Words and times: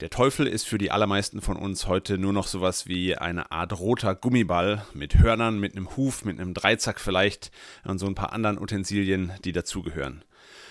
Der 0.00 0.10
Teufel 0.10 0.46
ist 0.46 0.64
für 0.64 0.78
die 0.78 0.92
allermeisten 0.92 1.40
von 1.40 1.56
uns 1.56 1.88
heute 1.88 2.18
nur 2.18 2.32
noch 2.32 2.46
sowas 2.46 2.86
wie 2.86 3.16
eine 3.16 3.50
Art 3.50 3.80
roter 3.80 4.14
Gummiball 4.14 4.86
mit 4.94 5.18
Hörnern, 5.18 5.58
mit 5.58 5.74
einem 5.74 5.96
Huf, 5.96 6.24
mit 6.24 6.38
einem 6.38 6.54
Dreizack 6.54 7.00
vielleicht 7.00 7.50
und 7.82 7.98
so 7.98 8.06
ein 8.06 8.14
paar 8.14 8.32
anderen 8.32 8.60
Utensilien, 8.60 9.32
die 9.44 9.50
dazugehören. 9.50 10.22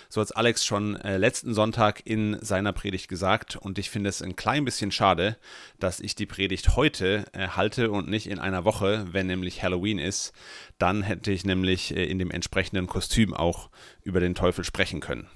So 0.08 0.22
hat 0.22 0.38
Alex 0.38 0.66
schon 0.66 0.96
äh, 0.96 1.18
letzten 1.18 1.54
Sonntag 1.54 2.04
in 2.06 2.38
seiner 2.40 2.72
Predigt 2.72 3.10
gesagt 3.10 3.58
und 3.58 3.78
ich 3.78 3.90
finde 3.90 4.10
es 4.10 4.22
ein 4.22 4.38
klein 4.38 4.64
bisschen 4.64 4.94
schade, 4.94 5.36
dass 5.78 6.00
ich 6.00 6.16
die 6.16 6.26
Predigt 6.26 6.78
heute 6.78 7.26
äh, 7.34 7.50
halte 7.50 7.92
und 7.92 8.08
nicht 8.08 8.28
in 8.28 8.40
einer 8.40 8.64
Woche, 8.64 9.08
wenn 9.12 9.28
nämlich 9.28 9.62
Halloween 9.62 10.00
ist. 10.00 10.32
Dann 10.78 11.04
hätte 11.04 11.34
ich 11.34 11.44
nämlich 11.44 11.94
äh, 11.94 12.06
in 12.06 12.18
dem 12.18 12.32
entsprechenden 12.32 12.88
Kostüm 12.88 13.34
auch 13.34 13.70
über 14.04 14.22
den 14.22 14.36
Teufel 14.36 14.64
sprechen 14.64 15.02
können. 15.02 15.28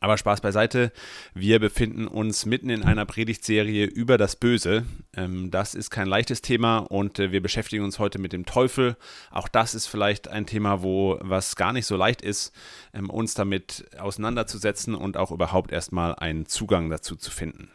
Aber 0.00 0.18
Spaß 0.18 0.40
beiseite, 0.40 0.92
wir 1.34 1.60
befinden 1.60 2.06
uns 2.06 2.44
mitten 2.46 2.68
in 2.68 2.82
einer 2.82 3.06
Predigtserie 3.06 3.86
über 3.86 4.18
das 4.18 4.36
Böse. 4.36 4.84
Ähm, 5.16 5.50
das 5.50 5.74
ist 5.74 5.90
kein 5.90 6.08
leichtes 6.08 6.42
Thema 6.42 6.78
und 6.78 7.18
äh, 7.18 7.32
wir 7.32 7.40
beschäftigen 7.40 7.84
uns 7.84 7.98
heute 7.98 8.18
mit 8.18 8.32
dem 8.32 8.44
Teufel. 8.44 8.96
Auch 9.30 9.48
das 9.48 9.74
ist 9.74 9.86
vielleicht 9.86 10.28
ein 10.28 10.46
Thema, 10.46 10.82
wo 10.82 11.18
was 11.20 11.56
gar 11.56 11.72
nicht 11.72 11.86
so 11.86 11.96
leicht 11.96 12.22
ist, 12.22 12.52
ähm, 12.92 13.08
uns 13.08 13.34
damit 13.34 13.86
auseinanderzusetzen 13.98 14.94
und 14.94 15.16
auch 15.16 15.30
überhaupt 15.30 15.72
erstmal 15.72 16.14
einen 16.14 16.46
Zugang 16.46 16.90
dazu 16.90 17.16
zu 17.16 17.30
finden. 17.30 17.70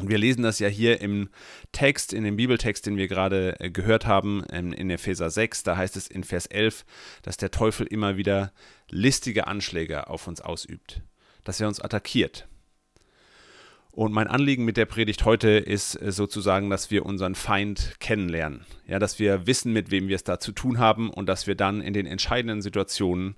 Und 0.00 0.10
wir 0.10 0.18
lesen 0.18 0.42
das 0.42 0.58
ja 0.58 0.68
hier 0.68 1.00
im 1.00 1.30
Text, 1.72 2.12
in 2.12 2.24
dem 2.24 2.36
Bibeltext, 2.36 2.84
den 2.86 2.96
wir 2.96 3.08
gerade 3.08 3.58
äh, 3.60 3.70
gehört 3.70 4.06
haben, 4.06 4.44
in 4.44 4.90
Epheser 4.90 5.30
6. 5.30 5.62
Da 5.62 5.76
heißt 5.76 5.96
es 5.96 6.06
in 6.06 6.24
Vers 6.24 6.46
11, 6.46 6.84
dass 7.22 7.36
der 7.36 7.50
Teufel 7.50 7.86
immer 7.86 8.16
wieder 8.16 8.52
listige 8.90 9.46
Anschläge 9.46 10.08
auf 10.08 10.26
uns 10.26 10.40
ausübt, 10.40 11.00
dass 11.44 11.60
er 11.60 11.68
uns 11.68 11.80
attackiert. 11.80 12.46
Und 13.96 14.12
mein 14.12 14.26
Anliegen 14.26 14.66
mit 14.66 14.76
der 14.76 14.84
Predigt 14.84 15.24
heute 15.24 15.48
ist 15.48 15.94
äh, 15.94 16.12
sozusagen, 16.12 16.68
dass 16.68 16.90
wir 16.90 17.06
unseren 17.06 17.34
Feind 17.34 17.94
kennenlernen. 17.98 18.66
Ja, 18.86 18.98
dass 18.98 19.18
wir 19.18 19.46
wissen, 19.46 19.72
mit 19.72 19.90
wem 19.90 20.08
wir 20.08 20.16
es 20.16 20.22
da 20.22 20.38
zu 20.38 20.52
tun 20.52 20.78
haben 20.78 21.08
und 21.08 21.26
dass 21.30 21.46
wir 21.46 21.54
dann 21.54 21.80
in 21.80 21.94
den 21.94 22.04
entscheidenden 22.04 22.60
Situationen 22.60 23.36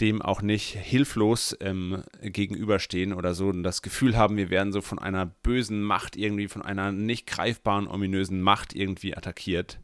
dem 0.00 0.22
auch 0.22 0.40
nicht 0.40 0.70
hilflos 0.70 1.54
ähm, 1.60 2.02
gegenüberstehen 2.22 3.12
oder 3.12 3.34
so 3.34 3.48
und 3.48 3.62
das 3.62 3.82
Gefühl 3.82 4.16
haben, 4.16 4.38
wir 4.38 4.48
werden 4.48 4.72
so 4.72 4.80
von 4.80 4.98
einer 4.98 5.26
bösen 5.26 5.82
Macht 5.82 6.16
irgendwie, 6.16 6.48
von 6.48 6.62
einer 6.62 6.92
nicht 6.92 7.26
greifbaren, 7.26 7.86
ominösen 7.86 8.40
Macht 8.40 8.74
irgendwie 8.74 9.14
attackiert. 9.14 9.80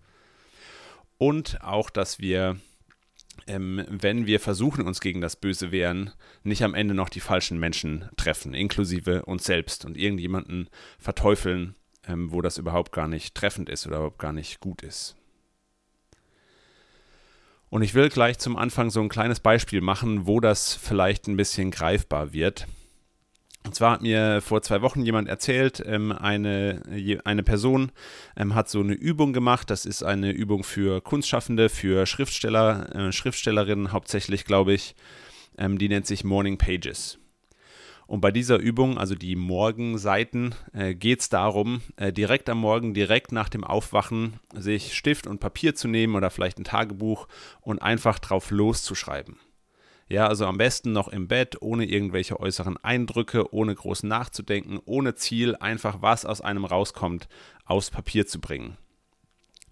Und 1.18 1.60
auch, 1.60 1.90
dass 1.90 2.20
wir 2.20 2.56
ähm, 3.46 3.84
wenn 3.88 4.26
wir 4.26 4.40
versuchen, 4.40 4.86
uns 4.86 5.00
gegen 5.00 5.20
das 5.20 5.36
Böse 5.36 5.70
wehren, 5.70 6.12
nicht 6.42 6.62
am 6.62 6.74
Ende 6.74 6.94
noch 6.94 7.08
die 7.08 7.20
falschen 7.20 7.58
Menschen 7.58 8.08
treffen, 8.16 8.54
inklusive 8.54 9.24
uns 9.24 9.44
selbst 9.44 9.84
und 9.84 9.96
irgendjemanden 9.96 10.68
verteufeln, 10.98 11.74
ähm, 12.06 12.32
wo 12.32 12.42
das 12.42 12.58
überhaupt 12.58 12.92
gar 12.92 13.08
nicht 13.08 13.34
treffend 13.34 13.68
ist 13.68 13.86
oder 13.86 13.96
überhaupt 13.96 14.18
gar 14.18 14.32
nicht 14.32 14.60
gut 14.60 14.82
ist. 14.82 15.16
Und 17.68 17.82
ich 17.82 17.94
will 17.94 18.08
gleich 18.08 18.38
zum 18.38 18.56
Anfang 18.56 18.90
so 18.90 19.00
ein 19.00 19.08
kleines 19.08 19.40
Beispiel 19.40 19.80
machen, 19.80 20.26
wo 20.26 20.40
das 20.40 20.74
vielleicht 20.74 21.26
ein 21.26 21.36
bisschen 21.36 21.70
greifbar 21.70 22.32
wird. 22.32 22.66
Und 23.66 23.74
zwar 23.74 23.92
hat 23.92 24.02
mir 24.02 24.40
vor 24.42 24.62
zwei 24.62 24.80
Wochen 24.80 25.04
jemand 25.04 25.28
erzählt, 25.28 25.82
ähm, 25.84 26.12
eine, 26.12 26.82
eine 27.24 27.42
Person 27.42 27.90
ähm, 28.36 28.54
hat 28.54 28.68
so 28.68 28.78
eine 28.80 28.94
Übung 28.94 29.32
gemacht. 29.32 29.70
Das 29.70 29.84
ist 29.84 30.04
eine 30.04 30.30
Übung 30.30 30.62
für 30.62 31.00
Kunstschaffende, 31.00 31.68
für 31.68 32.06
Schriftsteller, 32.06 32.94
äh, 32.94 33.12
Schriftstellerinnen 33.12 33.90
hauptsächlich, 33.90 34.44
glaube 34.44 34.72
ich. 34.72 34.94
Ähm, 35.58 35.78
die 35.78 35.88
nennt 35.88 36.06
sich 36.06 36.22
Morning 36.22 36.58
Pages. 36.58 37.18
Und 38.06 38.20
bei 38.20 38.30
dieser 38.30 38.58
Übung, 38.58 38.98
also 38.98 39.16
die 39.16 39.34
Morgenseiten, 39.34 40.54
äh, 40.72 40.94
geht 40.94 41.22
es 41.22 41.28
darum, 41.28 41.80
äh, 41.96 42.12
direkt 42.12 42.48
am 42.48 42.58
Morgen, 42.58 42.94
direkt 42.94 43.32
nach 43.32 43.48
dem 43.48 43.64
Aufwachen, 43.64 44.34
sich 44.54 44.94
Stift 44.94 45.26
und 45.26 45.40
Papier 45.40 45.74
zu 45.74 45.88
nehmen 45.88 46.14
oder 46.14 46.30
vielleicht 46.30 46.60
ein 46.60 46.64
Tagebuch 46.64 47.26
und 47.62 47.82
einfach 47.82 48.20
drauf 48.20 48.52
loszuschreiben. 48.52 49.38
Ja, 50.08 50.28
also 50.28 50.46
am 50.46 50.56
besten 50.56 50.92
noch 50.92 51.08
im 51.08 51.26
Bett, 51.26 51.60
ohne 51.60 51.84
irgendwelche 51.84 52.38
äußeren 52.38 52.76
Eindrücke, 52.76 53.52
ohne 53.52 53.74
groß 53.74 54.04
nachzudenken, 54.04 54.78
ohne 54.84 55.16
Ziel, 55.16 55.56
einfach 55.56 56.00
was 56.00 56.24
aus 56.24 56.40
einem 56.40 56.64
rauskommt, 56.64 57.28
aufs 57.64 57.90
Papier 57.90 58.26
zu 58.26 58.40
bringen. 58.40 58.76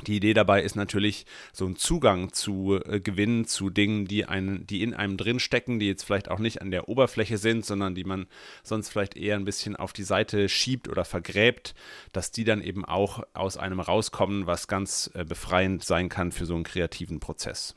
Die 0.03 0.17
Idee 0.17 0.35
dabei 0.35 0.63
ist 0.63 0.75
natürlich, 0.75 1.25
so 1.53 1.65
einen 1.65 1.77
Zugang 1.77 2.33
zu 2.33 2.81
äh, 2.85 2.99
gewinnen 2.99 3.45
zu 3.45 3.71
Dingen, 3.71 4.07
die, 4.07 4.25
einen, 4.25 4.67
die 4.67 4.83
in 4.83 4.93
einem 4.93 5.17
drin 5.17 5.39
stecken, 5.39 5.79
die 5.79 5.87
jetzt 5.87 6.03
vielleicht 6.03 6.29
auch 6.29 6.41
nicht 6.41 6.61
an 6.61 6.73
der 6.73 6.89
Oberfläche 6.89 7.39
sind, 7.39 7.65
sondern 7.65 7.95
die 7.95 8.03
man 8.03 8.27
sonst 8.65 8.89
vielleicht 8.89 9.17
eher 9.17 9.37
ein 9.37 9.45
bisschen 9.45 9.77
auf 9.77 9.93
die 9.93 10.03
Seite 10.03 10.49
schiebt 10.49 10.89
oder 10.89 11.05
vergräbt, 11.05 11.77
dass 12.13 12.33
die 12.33 12.43
dann 12.43 12.61
eben 12.61 12.85
auch 12.85 13.23
aus 13.35 13.57
einem 13.57 13.79
rauskommen, 13.79 14.47
was 14.47 14.67
ganz 14.67 15.11
äh, 15.15 15.25
befreiend 15.25 15.85
sein 15.85 16.09
kann 16.09 16.33
für 16.33 16.45
so 16.45 16.57
einen 16.57 16.65
kreativen 16.65 17.21
Prozess. 17.21 17.77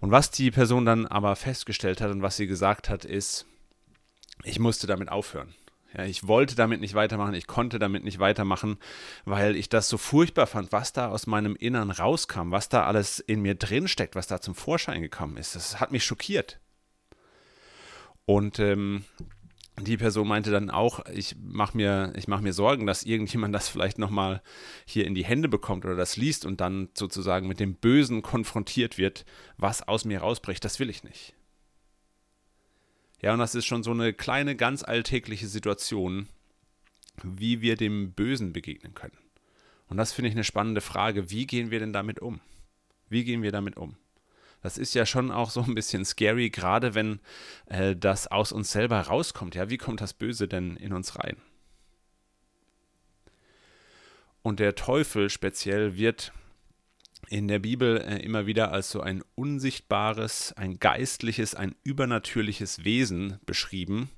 Und 0.00 0.10
was 0.10 0.30
die 0.30 0.50
Person 0.50 0.84
dann 0.84 1.06
aber 1.06 1.36
festgestellt 1.36 2.00
hat 2.00 2.10
und 2.10 2.22
was 2.22 2.36
sie 2.36 2.46
gesagt 2.46 2.88
hat, 2.88 3.04
ist, 3.04 3.46
ich 4.44 4.58
musste 4.58 4.86
damit 4.86 5.08
aufhören. 5.08 5.54
Ja, 5.96 6.04
ich 6.04 6.26
wollte 6.28 6.56
damit 6.56 6.80
nicht 6.80 6.94
weitermachen, 6.94 7.34
ich 7.34 7.46
konnte 7.46 7.78
damit 7.78 8.04
nicht 8.04 8.18
weitermachen, 8.18 8.78
weil 9.24 9.56
ich 9.56 9.68
das 9.68 9.88
so 9.88 9.96
furchtbar 9.96 10.46
fand, 10.46 10.72
was 10.72 10.92
da 10.92 11.08
aus 11.08 11.26
meinem 11.26 11.56
Innern 11.56 11.90
rauskam, 11.90 12.50
was 12.50 12.68
da 12.68 12.84
alles 12.84 13.18
in 13.18 13.40
mir 13.40 13.54
drin 13.54 13.88
steckt, 13.88 14.14
was 14.14 14.26
da 14.26 14.40
zum 14.40 14.54
Vorschein 14.54 15.00
gekommen 15.00 15.38
ist. 15.38 15.54
Das 15.54 15.80
hat 15.80 15.92
mich 15.92 16.04
schockiert. 16.04 16.60
Und 18.26 18.58
ähm, 18.58 19.04
die 19.78 19.96
Person 19.98 20.26
meinte 20.26 20.50
dann 20.50 20.70
auch, 20.70 21.04
ich 21.06 21.36
mache 21.38 21.76
mir, 21.76 22.12
mach 22.26 22.40
mir 22.40 22.52
Sorgen, 22.54 22.86
dass 22.86 23.02
irgendjemand 23.02 23.54
das 23.54 23.68
vielleicht 23.68 23.98
nochmal 23.98 24.42
hier 24.86 25.06
in 25.06 25.14
die 25.14 25.24
Hände 25.24 25.48
bekommt 25.48 25.84
oder 25.84 25.96
das 25.96 26.16
liest 26.16 26.46
und 26.46 26.60
dann 26.60 26.88
sozusagen 26.94 27.46
mit 27.46 27.60
dem 27.60 27.74
Bösen 27.74 28.22
konfrontiert 28.22 28.96
wird, 28.96 29.26
was 29.58 29.86
aus 29.86 30.04
mir 30.04 30.20
rausbricht. 30.20 30.64
Das 30.64 30.80
will 30.80 30.88
ich 30.88 31.04
nicht. 31.04 31.34
Ja, 33.20 33.32
und 33.32 33.38
das 33.38 33.54
ist 33.54 33.66
schon 33.66 33.82
so 33.82 33.90
eine 33.90 34.12
kleine, 34.12 34.56
ganz 34.56 34.82
alltägliche 34.82 35.46
Situation, 35.46 36.28
wie 37.22 37.60
wir 37.60 37.76
dem 37.76 38.12
Bösen 38.12 38.52
begegnen 38.52 38.94
können. 38.94 39.16
Und 39.88 39.98
das 39.98 40.12
finde 40.12 40.28
ich 40.28 40.34
eine 40.34 40.44
spannende 40.44 40.80
Frage. 40.80 41.30
Wie 41.30 41.46
gehen 41.46 41.70
wir 41.70 41.80
denn 41.80 41.92
damit 41.92 42.20
um? 42.20 42.40
Wie 43.08 43.24
gehen 43.24 43.42
wir 43.42 43.52
damit 43.52 43.76
um? 43.76 43.96
Das 44.66 44.78
ist 44.78 44.96
ja 44.96 45.06
schon 45.06 45.30
auch 45.30 45.50
so 45.50 45.62
ein 45.62 45.76
bisschen 45.76 46.04
scary, 46.04 46.50
gerade 46.50 46.96
wenn 46.96 47.20
äh, 47.66 47.94
das 47.94 48.26
aus 48.26 48.50
uns 48.50 48.72
selber 48.72 49.00
rauskommt. 49.00 49.54
Ja, 49.54 49.70
wie 49.70 49.76
kommt 49.76 50.00
das 50.00 50.12
Böse 50.12 50.48
denn 50.48 50.74
in 50.74 50.92
uns 50.92 51.16
rein? 51.20 51.36
Und 54.42 54.58
der 54.58 54.74
Teufel 54.74 55.30
speziell 55.30 55.96
wird 55.96 56.32
in 57.28 57.46
der 57.46 57.60
Bibel 57.60 57.98
äh, 57.98 58.16
immer 58.16 58.46
wieder 58.46 58.72
als 58.72 58.90
so 58.90 59.00
ein 59.00 59.22
unsichtbares, 59.36 60.52
ein 60.54 60.80
geistliches, 60.80 61.54
ein 61.54 61.76
übernatürliches 61.84 62.82
Wesen 62.84 63.38
beschrieben. 63.46 64.10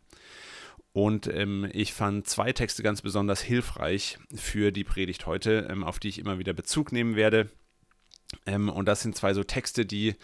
Und 0.95 1.27
ähm, 1.27 1.69
ich 1.75 1.93
fand 1.93 2.27
zwei 2.27 2.55
Texte 2.55 2.83
ganz 2.83 3.03
besonders 3.03 3.43
hilfreich 3.43 4.19
für 4.35 4.73
die 4.73 4.85
Predigt 4.85 5.27
heute, 5.27 5.69
ähm, 5.71 5.85
auf 5.85 5.99
die 5.99 6.09
ich 6.09 6.19
immer 6.19 6.39
wieder 6.39 6.55
Bezug 6.55 6.91
nehmen 6.91 7.17
werde. 7.17 7.51
Ähm, 8.47 8.69
und 8.69 8.87
das 8.87 9.01
sind 9.01 9.17
zwei 9.17 9.35
so 9.35 9.43
Texte, 9.43 9.87
die 9.87 10.15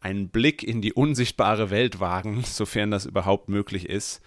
einen 0.00 0.28
Blick 0.28 0.62
in 0.62 0.82
die 0.82 0.92
unsichtbare 0.92 1.70
Welt 1.70 2.00
wagen, 2.00 2.42
sofern 2.46 2.90
das 2.90 3.06
überhaupt 3.06 3.48
möglich 3.48 3.88
ist. 3.88 4.20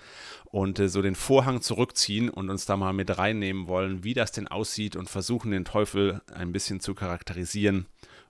Und 0.45 0.79
äh, 0.79 0.89
so 0.89 1.01
den 1.01 1.15
Vorhang 1.15 1.61
zurückziehen 1.61 2.29
und 2.29 2.49
uns 2.49 2.65
da 2.65 2.77
mal 2.77 2.93
mit 2.93 3.17
reinnehmen 3.17 3.67
wollen, 3.67 4.03
wie 4.03 4.13
das 4.13 4.31
denn 4.31 4.47
aussieht 4.47 4.95
und 4.95 5.09
versuchen, 5.09 5.51
den 5.51 5.65
Teufel 5.65 6.21
ein 6.33 6.51
bisschen 6.51 6.79
zu 6.79 6.95
charakterisieren 6.95 7.85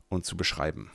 und 0.10 0.26
zu 0.26 0.36
beschreiben. 0.36 0.92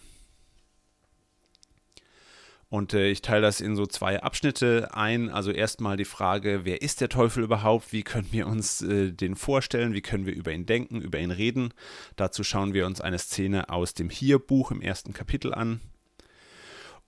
Und 2.73 2.95
äh, 2.95 3.11
ich 3.11 3.21
teile 3.21 3.43
das 3.43 3.61
in 3.61 3.77
so 3.77 3.85
zwei 3.85 4.23
Abschnitte 4.23 4.95
ein. 4.95 5.29
Also 5.29 5.51
erstmal 5.51 5.99
die 5.99 6.07
Frage, 6.07 6.61
wer 6.65 6.81
ist 6.81 7.03
der 7.03 7.11
Teufel 7.11 7.45
überhaupt? 7.45 7.93
Wie 7.93 8.03
können 8.03 8.29
wir 8.31 8.47
uns 8.47 8.81
äh, 8.81 9.13
den 9.13 9.37
vorstellen? 9.37 9.93
Wie 9.93 10.01
können 10.01 10.25
wir 10.25 10.35
über 10.35 10.53
ihn 10.53 10.65
denken, 10.65 11.03
über 11.03 11.19
ihn 11.19 11.33
reden? 11.33 11.75
Dazu 12.17 12.43
schauen 12.43 12.73
wir 12.73 12.87
uns 12.87 13.03
eine 13.03 13.19
Szene 13.19 13.69
aus 13.69 13.93
dem 13.93 14.09
Hier-Buch 14.09 14.71
im 14.71 14.81
ersten 14.81 15.13
Kapitel 15.13 15.53
an. 15.53 15.83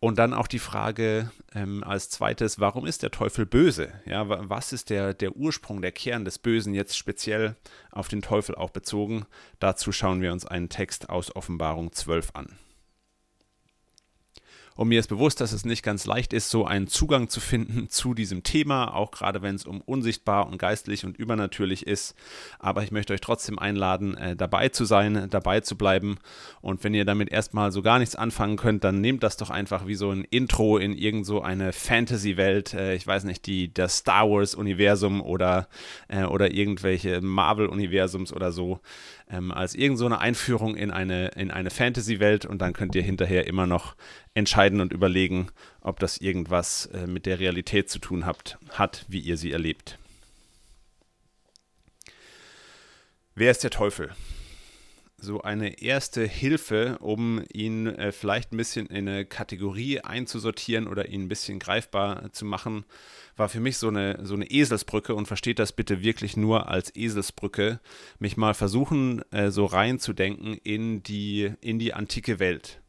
Und 0.00 0.18
dann 0.18 0.34
auch 0.34 0.48
die 0.48 0.58
Frage 0.58 1.30
ähm, 1.54 1.82
als 1.82 2.10
zweites, 2.10 2.60
warum 2.60 2.84
ist 2.84 3.02
der 3.02 3.10
Teufel 3.10 3.46
böse? 3.46 3.90
Ja, 4.04 4.28
was 4.50 4.74
ist 4.74 4.90
der, 4.90 5.14
der 5.14 5.34
Ursprung, 5.34 5.80
der 5.80 5.92
Kern 5.92 6.26
des 6.26 6.38
Bösen 6.38 6.74
jetzt 6.74 6.94
speziell 6.94 7.56
auf 7.90 8.08
den 8.08 8.20
Teufel 8.20 8.54
auch 8.54 8.68
bezogen? 8.68 9.24
Dazu 9.60 9.92
schauen 9.92 10.20
wir 10.20 10.30
uns 10.30 10.44
einen 10.44 10.68
Text 10.68 11.08
aus 11.08 11.34
Offenbarung 11.34 11.90
12 11.90 12.32
an. 12.34 12.58
Und 14.76 14.88
mir 14.88 14.98
ist 14.98 15.06
bewusst, 15.06 15.40
dass 15.40 15.52
es 15.52 15.64
nicht 15.64 15.84
ganz 15.84 16.04
leicht 16.04 16.32
ist, 16.32 16.50
so 16.50 16.66
einen 16.66 16.88
Zugang 16.88 17.28
zu 17.28 17.40
finden 17.40 17.88
zu 17.88 18.14
diesem 18.14 18.42
Thema, 18.42 18.94
auch 18.94 19.12
gerade 19.12 19.42
wenn 19.42 19.54
es 19.54 19.66
um 19.66 19.80
unsichtbar 19.80 20.46
und 20.46 20.58
geistlich 20.58 21.04
und 21.04 21.16
übernatürlich 21.16 21.86
ist. 21.86 22.14
Aber 22.58 22.82
ich 22.82 22.90
möchte 22.90 23.12
euch 23.12 23.20
trotzdem 23.20 23.58
einladen, 23.58 24.16
äh, 24.16 24.34
dabei 24.34 24.68
zu 24.68 24.84
sein, 24.84 25.28
dabei 25.30 25.60
zu 25.60 25.76
bleiben. 25.76 26.18
Und 26.60 26.82
wenn 26.82 26.94
ihr 26.94 27.04
damit 27.04 27.30
erstmal 27.30 27.70
so 27.70 27.82
gar 27.82 27.98
nichts 27.98 28.16
anfangen 28.16 28.56
könnt, 28.56 28.82
dann 28.84 29.00
nehmt 29.00 29.22
das 29.22 29.36
doch 29.36 29.50
einfach 29.50 29.86
wie 29.86 29.94
so 29.94 30.10
ein 30.10 30.24
Intro 30.24 30.78
in 30.78 30.92
irgend 30.92 31.26
so 31.26 31.40
eine 31.40 31.72
Fantasy-Welt. 31.72 32.74
Äh, 32.74 32.94
ich 32.94 33.06
weiß 33.06 33.24
nicht, 33.24 33.46
die, 33.46 33.72
das 33.72 33.98
Star 33.98 34.28
Wars-Universum 34.28 35.20
oder, 35.20 35.68
äh, 36.08 36.24
oder 36.24 36.52
irgendwelche 36.52 37.20
Marvel-Universums 37.20 38.32
oder 38.32 38.50
so 38.50 38.80
ähm, 39.30 39.52
als 39.52 39.74
irgend 39.74 39.98
so 39.98 40.06
eine 40.06 40.18
Einführung 40.20 40.76
in 40.76 40.90
eine, 40.90 41.28
in 41.28 41.50
eine 41.50 41.70
Fantasy-Welt 41.70 42.46
und 42.46 42.58
dann 42.58 42.72
könnt 42.72 42.94
ihr 42.94 43.02
hinterher 43.02 43.46
immer 43.46 43.66
noch 43.66 43.96
entscheiden 44.34 44.80
und 44.80 44.92
überlegen, 44.92 45.48
ob 45.80 45.98
das 45.98 46.18
irgendwas 46.18 46.86
äh, 46.86 47.06
mit 47.06 47.26
der 47.26 47.40
Realität 47.40 47.90
zu 47.90 47.98
tun 47.98 48.26
habt, 48.26 48.58
hat, 48.70 49.04
wie 49.08 49.20
ihr 49.20 49.36
sie 49.36 49.52
erlebt. 49.52 49.98
Wer 53.34 53.50
ist 53.50 53.64
der 53.64 53.70
Teufel? 53.70 54.12
So 55.24 55.40
eine 55.40 55.80
erste 55.80 56.26
Hilfe, 56.26 56.98
um 57.00 57.42
ihn 57.50 57.86
äh, 57.86 58.12
vielleicht 58.12 58.52
ein 58.52 58.58
bisschen 58.58 58.88
in 58.88 59.08
eine 59.08 59.24
Kategorie 59.24 60.00
einzusortieren 60.00 60.86
oder 60.86 61.08
ihn 61.08 61.22
ein 61.22 61.28
bisschen 61.28 61.58
greifbar 61.58 62.30
zu 62.32 62.44
machen, 62.44 62.84
war 63.34 63.48
für 63.48 63.58
mich 63.58 63.78
so 63.78 63.88
eine, 63.88 64.18
so 64.22 64.34
eine 64.34 64.50
Eselsbrücke. 64.50 65.14
Und 65.14 65.24
versteht 65.24 65.58
das 65.58 65.72
bitte 65.72 66.02
wirklich 66.02 66.36
nur 66.36 66.68
als 66.68 66.94
Eselsbrücke, 66.94 67.80
mich 68.18 68.36
mal 68.36 68.52
versuchen, 68.52 69.22
äh, 69.32 69.50
so 69.50 69.64
reinzudenken 69.64 70.58
in 70.62 71.02
die, 71.02 71.54
in 71.62 71.78
die 71.78 71.94
antike 71.94 72.38
Welt. 72.38 72.82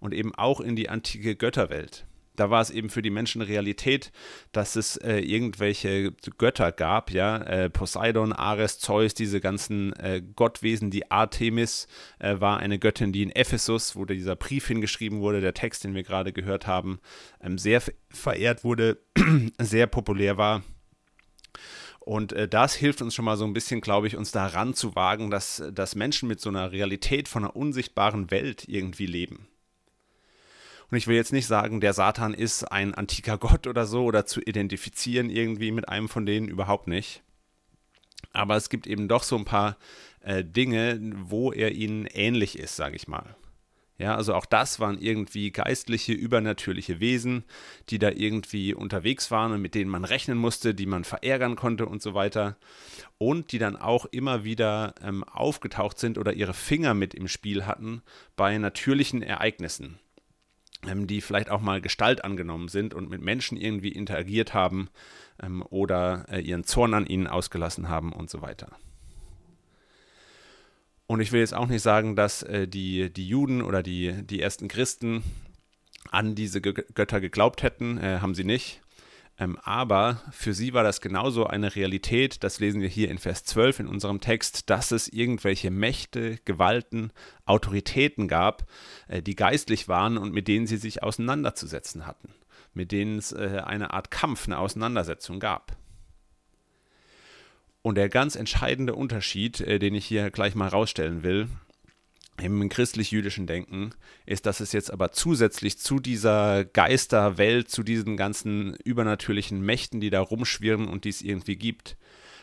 Und 0.00 0.14
eben 0.14 0.34
auch 0.34 0.62
in 0.62 0.76
die 0.76 0.88
antike 0.88 1.36
Götterwelt 1.36 2.06
da 2.36 2.50
war 2.50 2.60
es 2.60 2.70
eben 2.70 2.88
für 2.88 3.02
die 3.02 3.10
Menschen 3.10 3.42
Realität, 3.42 4.12
dass 4.52 4.76
es 4.76 4.96
äh, 4.96 5.18
irgendwelche 5.18 6.12
Götter 6.38 6.72
gab, 6.72 7.10
ja, 7.10 7.38
äh, 7.38 7.70
Poseidon, 7.70 8.32
Ares, 8.32 8.78
Zeus, 8.78 9.14
diese 9.14 9.40
ganzen 9.40 9.92
äh, 9.94 10.22
Gottwesen, 10.34 10.90
die 10.90 11.10
Artemis 11.10 11.86
äh, 12.18 12.40
war 12.40 12.58
eine 12.58 12.78
Göttin, 12.78 13.12
die 13.12 13.22
in 13.22 13.30
Ephesus, 13.30 13.96
wo 13.96 14.04
dieser 14.04 14.36
Brief 14.36 14.66
hingeschrieben 14.66 15.20
wurde, 15.20 15.40
der 15.40 15.54
Text, 15.54 15.84
den 15.84 15.94
wir 15.94 16.02
gerade 16.02 16.32
gehört 16.32 16.66
haben, 16.66 17.00
ähm, 17.40 17.58
sehr 17.58 17.82
verehrt 18.10 18.64
wurde, 18.64 18.98
sehr 19.58 19.86
populär 19.86 20.36
war. 20.36 20.62
Und 22.00 22.32
äh, 22.32 22.48
das 22.48 22.74
hilft 22.74 23.00
uns 23.00 23.14
schon 23.14 23.24
mal 23.24 23.36
so 23.36 23.44
ein 23.44 23.52
bisschen, 23.52 23.80
glaube 23.80 24.08
ich, 24.08 24.16
uns 24.16 24.32
daran 24.32 24.74
zu 24.74 24.96
wagen, 24.96 25.30
dass, 25.30 25.62
dass 25.72 25.94
Menschen 25.94 26.28
mit 26.28 26.40
so 26.40 26.48
einer 26.48 26.72
Realität 26.72 27.28
von 27.28 27.44
einer 27.44 27.54
unsichtbaren 27.54 28.30
Welt 28.30 28.64
irgendwie 28.66 29.06
leben. 29.06 29.46
Und 30.92 30.98
ich 30.98 31.06
will 31.06 31.16
jetzt 31.16 31.32
nicht 31.32 31.46
sagen, 31.46 31.80
der 31.80 31.94
Satan 31.94 32.34
ist 32.34 32.64
ein 32.64 32.92
antiker 32.92 33.38
Gott 33.38 33.66
oder 33.66 33.86
so 33.86 34.04
oder 34.04 34.26
zu 34.26 34.42
identifizieren 34.42 35.30
irgendwie 35.30 35.70
mit 35.72 35.88
einem 35.88 36.06
von 36.06 36.26
denen 36.26 36.48
überhaupt 36.48 36.86
nicht. 36.86 37.22
Aber 38.34 38.56
es 38.56 38.68
gibt 38.68 38.86
eben 38.86 39.08
doch 39.08 39.22
so 39.22 39.38
ein 39.38 39.46
paar 39.46 39.78
äh, 40.20 40.44
Dinge, 40.44 41.00
wo 41.16 41.50
er 41.50 41.72
ihnen 41.72 42.04
ähnlich 42.04 42.58
ist, 42.58 42.76
sage 42.76 42.96
ich 42.96 43.08
mal. 43.08 43.36
Ja, 43.96 44.16
also 44.16 44.34
auch 44.34 44.44
das 44.44 44.80
waren 44.80 45.00
irgendwie 45.00 45.50
geistliche, 45.50 46.12
übernatürliche 46.12 47.00
Wesen, 47.00 47.44
die 47.88 47.98
da 47.98 48.10
irgendwie 48.10 48.74
unterwegs 48.74 49.30
waren 49.30 49.52
und 49.52 49.62
mit 49.62 49.74
denen 49.74 49.90
man 49.90 50.04
rechnen 50.04 50.36
musste, 50.36 50.74
die 50.74 50.86
man 50.86 51.04
verärgern 51.04 51.56
konnte 51.56 51.86
und 51.86 52.02
so 52.02 52.12
weiter. 52.12 52.58
Und 53.16 53.52
die 53.52 53.58
dann 53.58 53.76
auch 53.76 54.04
immer 54.04 54.44
wieder 54.44 54.94
ähm, 55.02 55.24
aufgetaucht 55.24 55.98
sind 55.98 56.18
oder 56.18 56.34
ihre 56.34 56.52
Finger 56.52 56.92
mit 56.92 57.14
im 57.14 57.28
Spiel 57.28 57.64
hatten 57.64 58.02
bei 58.36 58.58
natürlichen 58.58 59.22
Ereignissen 59.22 59.98
die 61.06 61.20
vielleicht 61.20 61.50
auch 61.50 61.60
mal 61.60 61.80
Gestalt 61.80 62.24
angenommen 62.24 62.68
sind 62.68 62.94
und 62.94 63.08
mit 63.08 63.20
Menschen 63.20 63.56
irgendwie 63.56 63.92
interagiert 63.92 64.52
haben 64.54 64.88
ähm, 65.42 65.62
oder 65.70 66.26
äh, 66.28 66.40
ihren 66.40 66.64
Zorn 66.64 66.94
an 66.94 67.06
ihnen 67.06 67.26
ausgelassen 67.26 67.88
haben 67.88 68.12
und 68.12 68.30
so 68.30 68.42
weiter. 68.42 68.68
Und 71.06 71.20
ich 71.20 71.30
will 71.32 71.40
jetzt 71.40 71.54
auch 71.54 71.66
nicht 71.66 71.82
sagen, 71.82 72.16
dass 72.16 72.42
äh, 72.42 72.66
die, 72.66 73.12
die 73.12 73.28
Juden 73.28 73.62
oder 73.62 73.82
die, 73.82 74.22
die 74.24 74.40
ersten 74.40 74.68
Christen 74.68 75.22
an 76.10 76.34
diese 76.34 76.60
Götter 76.60 77.20
geglaubt 77.20 77.62
hätten, 77.62 77.98
äh, 77.98 78.18
haben 78.20 78.34
sie 78.34 78.44
nicht. 78.44 78.80
Ähm, 79.38 79.58
aber 79.62 80.22
für 80.30 80.52
sie 80.52 80.74
war 80.74 80.82
das 80.82 81.00
genauso 81.00 81.46
eine 81.46 81.74
Realität, 81.74 82.44
das 82.44 82.60
lesen 82.60 82.80
wir 82.80 82.88
hier 82.88 83.10
in 83.10 83.18
Vers 83.18 83.44
12 83.44 83.80
in 83.80 83.86
unserem 83.86 84.20
Text, 84.20 84.68
dass 84.68 84.90
es 84.90 85.08
irgendwelche 85.08 85.70
Mächte, 85.70 86.38
Gewalten, 86.44 87.12
Autoritäten 87.46 88.28
gab, 88.28 88.66
äh, 89.08 89.22
die 89.22 89.34
geistlich 89.34 89.88
waren 89.88 90.18
und 90.18 90.32
mit 90.32 90.48
denen 90.48 90.66
sie 90.66 90.76
sich 90.76 91.02
auseinanderzusetzen 91.02 92.06
hatten, 92.06 92.34
mit 92.74 92.92
denen 92.92 93.18
es 93.18 93.32
äh, 93.32 93.62
eine 93.64 93.92
Art 93.92 94.10
Kampf, 94.10 94.46
eine 94.46 94.58
Auseinandersetzung 94.58 95.40
gab. 95.40 95.76
Und 97.80 97.96
der 97.96 98.08
ganz 98.08 98.36
entscheidende 98.36 98.94
Unterschied, 98.94 99.60
äh, 99.60 99.78
den 99.78 99.94
ich 99.94 100.06
hier 100.06 100.30
gleich 100.30 100.54
mal 100.54 100.68
rausstellen 100.68 101.22
will, 101.22 101.48
im 102.40 102.68
christlich-jüdischen 102.68 103.46
Denken 103.46 103.90
ist, 104.26 104.46
dass 104.46 104.60
es 104.60 104.72
jetzt 104.72 104.92
aber 104.92 105.12
zusätzlich 105.12 105.78
zu 105.78 106.00
dieser 106.00 106.64
Geisterwelt, 106.64 107.70
zu 107.70 107.82
diesen 107.82 108.16
ganzen 108.16 108.74
übernatürlichen 108.84 109.60
Mächten, 109.60 110.00
die 110.00 110.10
da 110.10 110.20
rumschwirren 110.20 110.88
und 110.88 111.04
die 111.04 111.10
es 111.10 111.22
irgendwie 111.22 111.56
gibt, 111.56 111.96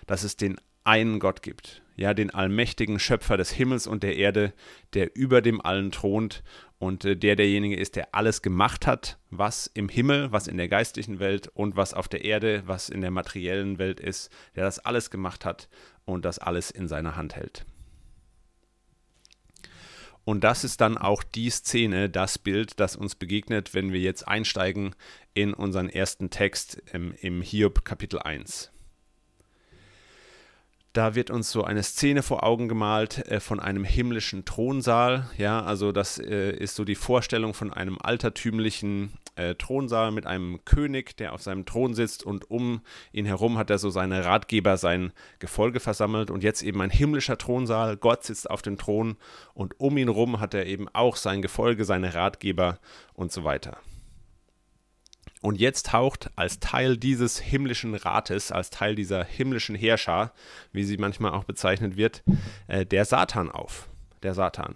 dass 0.05 0.23
es 0.23 0.37
den 0.37 0.57
einen 0.83 1.19
Gott 1.19 1.41
gibt, 1.41 1.81
ja, 1.95 2.13
den 2.13 2.29
allmächtigen 2.29 2.99
Schöpfer 2.99 3.35
des 3.35 3.51
Himmels 3.51 3.87
und 3.87 4.03
der 4.03 4.15
Erde, 4.15 4.53
der 4.93 5.15
über 5.15 5.41
dem 5.41 5.59
allen 5.61 5.91
thront 5.91 6.43
und 6.77 7.03
äh, 7.05 7.15
der 7.15 7.35
derjenige 7.35 7.75
ist, 7.75 7.95
der 7.95 8.15
alles 8.15 8.41
gemacht 8.41 8.87
hat, 8.87 9.19
was 9.29 9.67
im 9.67 9.89
Himmel, 9.89 10.31
was 10.31 10.47
in 10.47 10.57
der 10.57 10.69
geistlichen 10.69 11.19
Welt 11.19 11.49
und 11.53 11.75
was 11.75 11.93
auf 11.93 12.07
der 12.07 12.23
Erde, 12.23 12.63
was 12.65 12.89
in 12.89 13.01
der 13.01 13.11
materiellen 13.11 13.77
Welt 13.77 13.99
ist, 13.99 14.31
der 14.55 14.63
das 14.63 14.79
alles 14.79 15.11
gemacht 15.11 15.45
hat 15.45 15.67
und 16.05 16.25
das 16.25 16.39
alles 16.39 16.71
in 16.71 16.87
seiner 16.87 17.15
Hand 17.15 17.35
hält. 17.35 17.65
Und 20.29 20.43
das 20.43 20.63
ist 20.63 20.79
dann 20.79 20.99
auch 20.99 21.23
die 21.23 21.49
Szene, 21.49 22.07
das 22.07 22.37
Bild, 22.37 22.79
das 22.79 22.95
uns 22.95 23.15
begegnet, 23.15 23.73
wenn 23.73 23.91
wir 23.91 23.99
jetzt 23.99 24.27
einsteigen 24.27 24.93
in 25.33 25.55
unseren 25.55 25.89
ersten 25.89 26.29
Text 26.29 26.83
im, 26.93 27.15
im 27.19 27.41
Hiob 27.41 27.83
Kapitel 27.83 28.19
1. 28.19 28.71
Da 30.93 31.13
wird 31.13 31.29
uns 31.29 31.51
so 31.51 31.63
eine 31.63 31.83
Szene 31.83 32.23
vor 32.23 32.43
Augen 32.43 32.67
gemalt 32.67 33.19
äh, 33.27 33.39
von 33.39 33.59
einem 33.59 33.83
himmlischen 33.83 34.43
Thronsaal. 34.43 35.29
Ja, 35.37 35.61
also 35.61 35.91
das 35.91 36.17
äh, 36.17 36.51
ist 36.51 36.75
so 36.75 36.83
die 36.83 36.95
Vorstellung 36.95 37.53
von 37.53 37.71
einem 37.71 37.99
altertümlichen 38.01 39.13
äh, 39.35 39.53
Thronsaal 39.53 40.11
mit 40.11 40.25
einem 40.25 40.65
König, 40.65 41.15
der 41.17 41.33
auf 41.33 41.43
seinem 41.43 41.67
Thron 41.67 41.93
sitzt 41.93 42.23
und 42.23 42.49
um 42.49 42.81
ihn 43.11 43.25
herum 43.25 43.59
hat 43.59 43.69
er 43.69 43.77
so 43.77 43.91
seine 43.91 44.25
Ratgeber, 44.25 44.77
sein 44.77 45.13
Gefolge 45.37 45.79
versammelt 45.79 46.31
und 46.31 46.43
jetzt 46.43 46.63
eben 46.63 46.81
ein 46.81 46.89
himmlischer 46.89 47.37
Thronsaal. 47.37 47.95
Gott 47.95 48.23
sitzt 48.23 48.49
auf 48.49 48.63
dem 48.63 48.79
Thron 48.79 49.17
und 49.53 49.79
um 49.79 49.95
ihn 49.95 50.07
herum 50.07 50.39
hat 50.39 50.55
er 50.55 50.65
eben 50.65 50.89
auch 50.89 51.17
sein 51.17 51.43
Gefolge, 51.43 51.85
seine 51.85 52.15
Ratgeber 52.15 52.79
und 53.13 53.31
so 53.31 53.43
weiter. 53.43 53.77
Und 55.41 55.59
jetzt 55.59 55.87
taucht 55.87 56.29
als 56.35 56.59
Teil 56.59 56.97
dieses 56.97 57.39
himmlischen 57.39 57.95
Rates, 57.95 58.51
als 58.51 58.69
Teil 58.69 58.95
dieser 58.95 59.23
himmlischen 59.23 59.75
Herrscher, 59.75 60.33
wie 60.73 60.83
sie 60.83 60.97
manchmal 60.97 61.31
auch 61.31 61.45
bezeichnet 61.45 61.95
wird, 61.95 62.23
äh, 62.67 62.85
der 62.85 63.05
Satan 63.05 63.49
auf. 63.49 63.87
Der 64.21 64.33
Satan. 64.33 64.75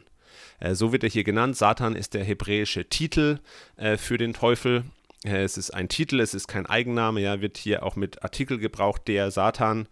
Äh, 0.59 0.75
so 0.75 0.93
wird 0.93 1.03
er 1.03 1.09
hier 1.09 1.25
genannt. 1.25 1.57
Satan 1.57 1.95
ist 1.95 2.13
der 2.13 2.23
hebräische 2.23 2.87
Titel 2.87 3.39
äh, 3.75 3.97
für 3.97 4.17
den 4.17 4.33
Teufel. 4.33 4.85
Äh, 5.25 5.43
es 5.43 5.57
ist 5.57 5.71
ein 5.71 5.89
Titel, 5.89 6.21
es 6.21 6.33
ist 6.33 6.47
kein 6.47 6.65
Eigenname, 6.65 7.19
ja, 7.19 7.41
wird 7.41 7.57
hier 7.57 7.83
auch 7.83 7.97
mit 7.97 8.23
Artikel 8.23 8.57
gebraucht, 8.57 9.07
der 9.07 9.31
Satan. 9.31 9.87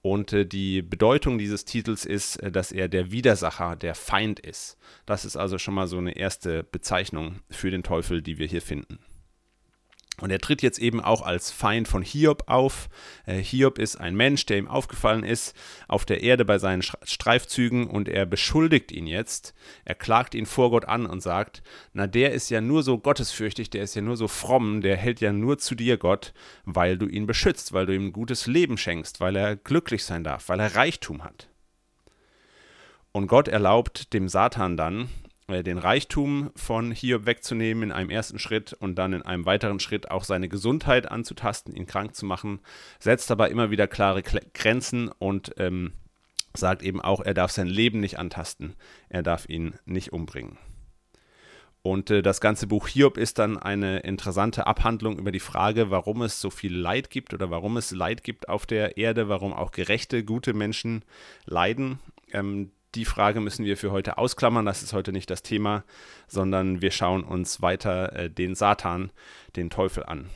Und 0.00 0.32
äh, 0.32 0.46
die 0.46 0.82
Bedeutung 0.82 1.38
dieses 1.38 1.64
Titels 1.64 2.04
ist, 2.06 2.36
äh, 2.36 2.50
dass 2.50 2.72
er 2.72 2.88
der 2.88 3.10
Widersacher, 3.10 3.76
der 3.76 3.94
Feind 3.94 4.40
ist. 4.40 4.78
Das 5.04 5.24
ist 5.24 5.36
also 5.36 5.58
schon 5.58 5.74
mal 5.74 5.86
so 5.86 5.98
eine 5.98 6.16
erste 6.16 6.62
Bezeichnung 6.62 7.40
für 7.50 7.70
den 7.70 7.82
Teufel, 7.82 8.22
die 8.22 8.38
wir 8.38 8.46
hier 8.46 8.62
finden. 8.62 8.98
Und 10.20 10.30
er 10.30 10.38
tritt 10.38 10.62
jetzt 10.62 10.78
eben 10.78 11.00
auch 11.00 11.22
als 11.22 11.50
Feind 11.50 11.88
von 11.88 12.02
Hiob 12.02 12.44
auf. 12.46 12.88
Äh, 13.26 13.38
Hiob 13.38 13.78
ist 13.78 13.96
ein 13.96 14.14
Mensch, 14.14 14.46
der 14.46 14.58
ihm 14.58 14.68
aufgefallen 14.68 15.24
ist 15.24 15.56
auf 15.88 16.04
der 16.04 16.22
Erde 16.22 16.44
bei 16.44 16.58
seinen 16.58 16.82
Streifzügen 16.82 17.88
und 17.88 18.08
er 18.08 18.24
beschuldigt 18.24 18.92
ihn 18.92 19.08
jetzt. 19.08 19.54
Er 19.84 19.96
klagt 19.96 20.36
ihn 20.36 20.46
vor 20.46 20.70
Gott 20.70 20.84
an 20.84 21.06
und 21.06 21.20
sagt, 21.20 21.62
na 21.92 22.06
der 22.06 22.32
ist 22.32 22.48
ja 22.48 22.60
nur 22.60 22.84
so 22.84 22.98
gottesfürchtig, 22.98 23.70
der 23.70 23.82
ist 23.82 23.96
ja 23.96 24.02
nur 24.02 24.16
so 24.16 24.28
fromm, 24.28 24.82
der 24.82 24.96
hält 24.96 25.20
ja 25.20 25.32
nur 25.32 25.58
zu 25.58 25.74
dir, 25.74 25.96
Gott, 25.96 26.32
weil 26.64 26.96
du 26.96 27.06
ihn 27.06 27.26
beschützt, 27.26 27.72
weil 27.72 27.86
du 27.86 27.94
ihm 27.94 28.06
ein 28.06 28.12
gutes 28.12 28.46
Leben 28.46 28.78
schenkst, 28.78 29.20
weil 29.20 29.34
er 29.34 29.56
glücklich 29.56 30.04
sein 30.04 30.22
darf, 30.22 30.48
weil 30.48 30.60
er 30.60 30.76
Reichtum 30.76 31.24
hat. 31.24 31.48
Und 33.10 33.26
Gott 33.26 33.48
erlaubt 33.48 34.12
dem 34.12 34.28
Satan 34.28 34.76
dann, 34.76 35.08
den 35.48 35.78
Reichtum 35.78 36.50
von 36.56 36.90
Hiob 36.90 37.26
wegzunehmen 37.26 37.84
in 37.84 37.92
einem 37.92 38.10
ersten 38.10 38.38
Schritt 38.38 38.72
und 38.72 38.96
dann 38.96 39.12
in 39.12 39.22
einem 39.22 39.44
weiteren 39.44 39.78
Schritt 39.78 40.10
auch 40.10 40.24
seine 40.24 40.48
Gesundheit 40.48 41.10
anzutasten, 41.10 41.74
ihn 41.74 41.86
krank 41.86 42.14
zu 42.14 42.24
machen, 42.24 42.60
setzt 42.98 43.30
aber 43.30 43.50
immer 43.50 43.70
wieder 43.70 43.86
klare 43.86 44.22
Grenzen 44.22 45.08
und 45.08 45.52
ähm, 45.58 45.92
sagt 46.56 46.82
eben 46.82 47.00
auch, 47.00 47.20
er 47.20 47.34
darf 47.34 47.50
sein 47.50 47.66
Leben 47.66 48.00
nicht 48.00 48.18
antasten, 48.18 48.74
er 49.08 49.22
darf 49.22 49.48
ihn 49.48 49.74
nicht 49.84 50.12
umbringen. 50.12 50.58
Und 51.82 52.10
äh, 52.10 52.22
das 52.22 52.40
ganze 52.40 52.66
Buch 52.66 52.88
Hiob 52.88 53.18
ist 53.18 53.38
dann 53.38 53.58
eine 53.58 53.98
interessante 53.98 54.66
Abhandlung 54.66 55.18
über 55.18 55.32
die 55.32 55.40
Frage, 55.40 55.90
warum 55.90 56.22
es 56.22 56.40
so 56.40 56.48
viel 56.48 56.74
Leid 56.74 57.10
gibt 57.10 57.34
oder 57.34 57.50
warum 57.50 57.76
es 57.76 57.90
Leid 57.90 58.24
gibt 58.24 58.48
auf 58.48 58.64
der 58.64 58.96
Erde, 58.96 59.28
warum 59.28 59.52
auch 59.52 59.70
gerechte, 59.70 60.24
gute 60.24 60.54
Menschen 60.54 61.04
leiden. 61.44 61.98
Ähm, 62.32 62.70
die 62.94 63.04
Frage 63.04 63.40
müssen 63.40 63.64
wir 63.64 63.76
für 63.76 63.90
heute 63.90 64.18
ausklammern, 64.18 64.66
das 64.66 64.82
ist 64.82 64.92
heute 64.92 65.12
nicht 65.12 65.30
das 65.30 65.42
Thema, 65.42 65.84
sondern 66.26 66.80
wir 66.82 66.90
schauen 66.90 67.24
uns 67.24 67.60
weiter 67.60 68.12
äh, 68.14 68.30
den 68.30 68.54
Satan, 68.54 69.10
den 69.56 69.70
Teufel 69.70 70.04
an. 70.04 70.30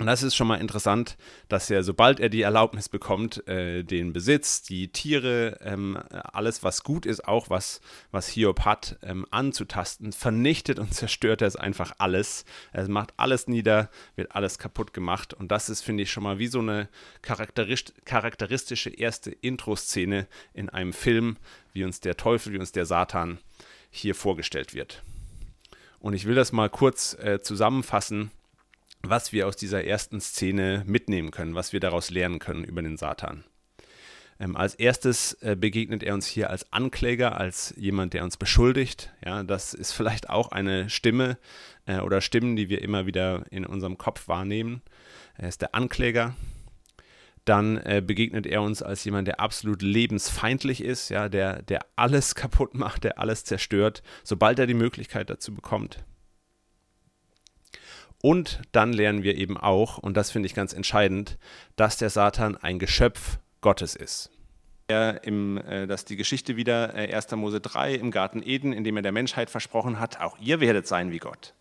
Und 0.00 0.06
das 0.06 0.22
ist 0.22 0.34
schon 0.34 0.46
mal 0.46 0.56
interessant, 0.56 1.18
dass 1.48 1.68
er, 1.68 1.82
sobald 1.82 2.20
er 2.20 2.30
die 2.30 2.40
Erlaubnis 2.40 2.88
bekommt, 2.88 3.46
äh, 3.46 3.82
den 3.82 4.14
Besitz, 4.14 4.62
die 4.62 4.88
Tiere, 4.88 5.58
ähm, 5.60 5.98
alles, 6.10 6.62
was 6.62 6.84
gut 6.84 7.04
ist, 7.04 7.28
auch 7.28 7.50
was, 7.50 7.82
was 8.10 8.26
Hiob 8.26 8.60
hat, 8.60 8.98
ähm, 9.02 9.26
anzutasten, 9.30 10.12
vernichtet 10.12 10.78
und 10.78 10.94
zerstört 10.94 11.42
er 11.42 11.48
es 11.48 11.56
einfach 11.56 11.92
alles. 11.98 12.46
Er 12.72 12.88
macht 12.88 13.12
alles 13.18 13.46
nieder, 13.46 13.90
wird 14.16 14.34
alles 14.34 14.58
kaputt 14.58 14.94
gemacht. 14.94 15.34
Und 15.34 15.52
das 15.52 15.68
ist, 15.68 15.82
finde 15.82 16.04
ich, 16.04 16.10
schon 16.10 16.22
mal 16.22 16.38
wie 16.38 16.46
so 16.46 16.60
eine 16.60 16.88
charakteristische 17.20 18.88
erste 18.88 19.30
Intro-Szene 19.32 20.26
in 20.54 20.70
einem 20.70 20.94
Film, 20.94 21.36
wie 21.74 21.84
uns 21.84 22.00
der 22.00 22.16
Teufel, 22.16 22.54
wie 22.54 22.58
uns 22.58 22.72
der 22.72 22.86
Satan 22.86 23.36
hier 23.90 24.14
vorgestellt 24.14 24.72
wird. 24.72 25.02
Und 25.98 26.14
ich 26.14 26.24
will 26.24 26.34
das 26.34 26.52
mal 26.52 26.70
kurz 26.70 27.12
äh, 27.18 27.42
zusammenfassen 27.42 28.30
was 29.02 29.32
wir 29.32 29.46
aus 29.46 29.56
dieser 29.56 29.84
ersten 29.84 30.20
Szene 30.20 30.84
mitnehmen 30.86 31.30
können, 31.30 31.54
was 31.54 31.72
wir 31.72 31.80
daraus 31.80 32.10
lernen 32.10 32.38
können 32.38 32.64
über 32.64 32.82
den 32.82 32.96
Satan. 32.96 33.44
Ähm, 34.40 34.56
als 34.56 34.74
erstes 34.74 35.34
äh, 35.42 35.54
begegnet 35.54 36.02
er 36.02 36.14
uns 36.14 36.26
hier 36.26 36.48
als 36.48 36.72
Ankläger, 36.72 37.38
als 37.38 37.74
jemand, 37.76 38.14
der 38.14 38.24
uns 38.24 38.38
beschuldigt. 38.38 39.12
Ja, 39.24 39.42
das 39.42 39.74
ist 39.74 39.92
vielleicht 39.92 40.30
auch 40.30 40.50
eine 40.50 40.88
Stimme 40.88 41.36
äh, 41.84 42.00
oder 42.00 42.22
Stimmen, 42.22 42.56
die 42.56 42.70
wir 42.70 42.80
immer 42.80 43.06
wieder 43.06 43.44
in 43.50 43.66
unserem 43.66 43.98
Kopf 43.98 44.28
wahrnehmen. 44.28 44.80
Er 45.36 45.48
ist 45.48 45.60
der 45.60 45.74
Ankläger. 45.74 46.34
Dann 47.44 47.78
äh, 47.78 48.02
begegnet 48.04 48.46
er 48.46 48.62
uns 48.62 48.82
als 48.82 49.04
jemand, 49.04 49.28
der 49.28 49.40
absolut 49.40 49.82
lebensfeindlich 49.82 50.82
ist, 50.82 51.10
ja, 51.10 51.28
der, 51.28 51.62
der 51.62 51.84
alles 51.96 52.34
kaputt 52.34 52.74
macht, 52.74 53.04
der 53.04 53.18
alles 53.18 53.44
zerstört, 53.44 54.02
sobald 54.24 54.58
er 54.58 54.66
die 54.66 54.74
Möglichkeit 54.74 55.30
dazu 55.30 55.54
bekommt. 55.54 56.04
Und 58.22 58.60
dann 58.72 58.92
lernen 58.92 59.22
wir 59.22 59.36
eben 59.36 59.56
auch, 59.56 59.98
und 59.98 60.16
das 60.16 60.30
finde 60.30 60.46
ich 60.46 60.54
ganz 60.54 60.72
entscheidend, 60.72 61.38
dass 61.76 61.96
der 61.96 62.10
Satan 62.10 62.56
ein 62.56 62.78
Geschöpf 62.78 63.38
Gottes 63.60 63.96
ist. 63.96 64.30
Im, 65.22 65.56
äh, 65.58 65.86
dass 65.86 66.04
die 66.04 66.16
Geschichte 66.16 66.56
wieder 66.56 66.96
äh, 66.96 67.14
1. 67.14 67.30
Mose 67.36 67.60
3 67.60 67.94
im 67.94 68.10
Garten 68.10 68.42
Eden, 68.42 68.72
in 68.72 68.82
dem 68.82 68.96
er 68.96 69.02
der 69.02 69.12
Menschheit 69.12 69.48
versprochen 69.48 70.00
hat, 70.00 70.20
auch 70.20 70.36
ihr 70.40 70.58
werdet 70.58 70.88
sein 70.88 71.12
wie 71.12 71.18
Gott. 71.18 71.54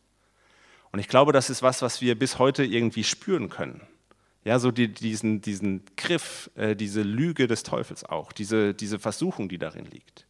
Und 0.91 0.97
ich 0.97 1.07
glaube, 1.07 1.31
das 1.31 1.51
ist 1.51 1.61
was, 1.61 1.83
was 1.83 2.01
wir 2.01 2.17
bis 2.17 2.39
heute 2.39 2.63
irgendwie 2.63 3.03
spüren 3.03 3.49
können. 3.49 3.81
Ja, 4.43 4.57
so 4.57 4.71
die, 4.71 4.87
diesen, 4.87 5.41
diesen 5.41 5.83
Griff, 5.95 6.49
äh, 6.55 6.75
diese 6.75 7.03
Lüge 7.03 7.47
des 7.47 7.61
Teufels 7.61 8.03
auch, 8.03 8.31
diese, 8.31 8.73
diese 8.73 8.97
Versuchung, 8.97 9.47
die 9.47 9.59
darin 9.59 9.85
liegt. 9.85 10.25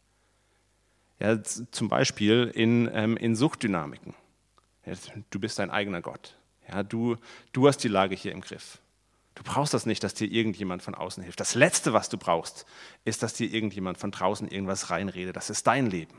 Ja, 1.20 1.42
zum 1.42 1.88
Beispiel 1.88 2.50
in, 2.54 2.90
ähm, 2.92 3.16
in 3.16 3.34
Suchtdynamiken. 3.34 4.14
Du 5.30 5.40
bist 5.40 5.58
dein 5.58 5.70
eigener 5.70 6.00
Gott. 6.00 6.36
Ja, 6.68 6.82
du, 6.82 7.16
du 7.52 7.66
hast 7.68 7.78
die 7.78 7.88
Lage 7.88 8.14
hier 8.14 8.32
im 8.32 8.40
Griff. 8.40 8.78
Du 9.34 9.42
brauchst 9.42 9.72
das 9.74 9.86
nicht, 9.86 10.02
dass 10.02 10.14
dir 10.14 10.30
irgendjemand 10.30 10.82
von 10.82 10.94
außen 10.94 11.22
hilft. 11.22 11.40
Das 11.40 11.54
Letzte, 11.54 11.92
was 11.92 12.08
du 12.08 12.18
brauchst, 12.18 12.66
ist, 13.04 13.22
dass 13.22 13.34
dir 13.34 13.50
irgendjemand 13.50 13.98
von 13.98 14.10
draußen 14.10 14.48
irgendwas 14.48 14.90
reinredet. 14.90 15.36
Das 15.36 15.50
ist 15.50 15.66
dein 15.66 15.86
Leben. 15.88 16.14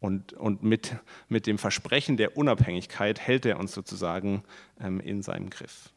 Und, 0.00 0.32
und 0.32 0.64
mit, 0.64 0.96
mit 1.28 1.46
dem 1.46 1.58
Versprechen 1.58 2.16
der 2.16 2.36
Unabhängigkeit 2.36 3.20
hält 3.20 3.46
er 3.46 3.60
uns 3.60 3.72
sozusagen 3.72 4.42
ähm, 4.80 4.98
in 4.98 5.22
seinem 5.22 5.48
Griff. 5.48 5.90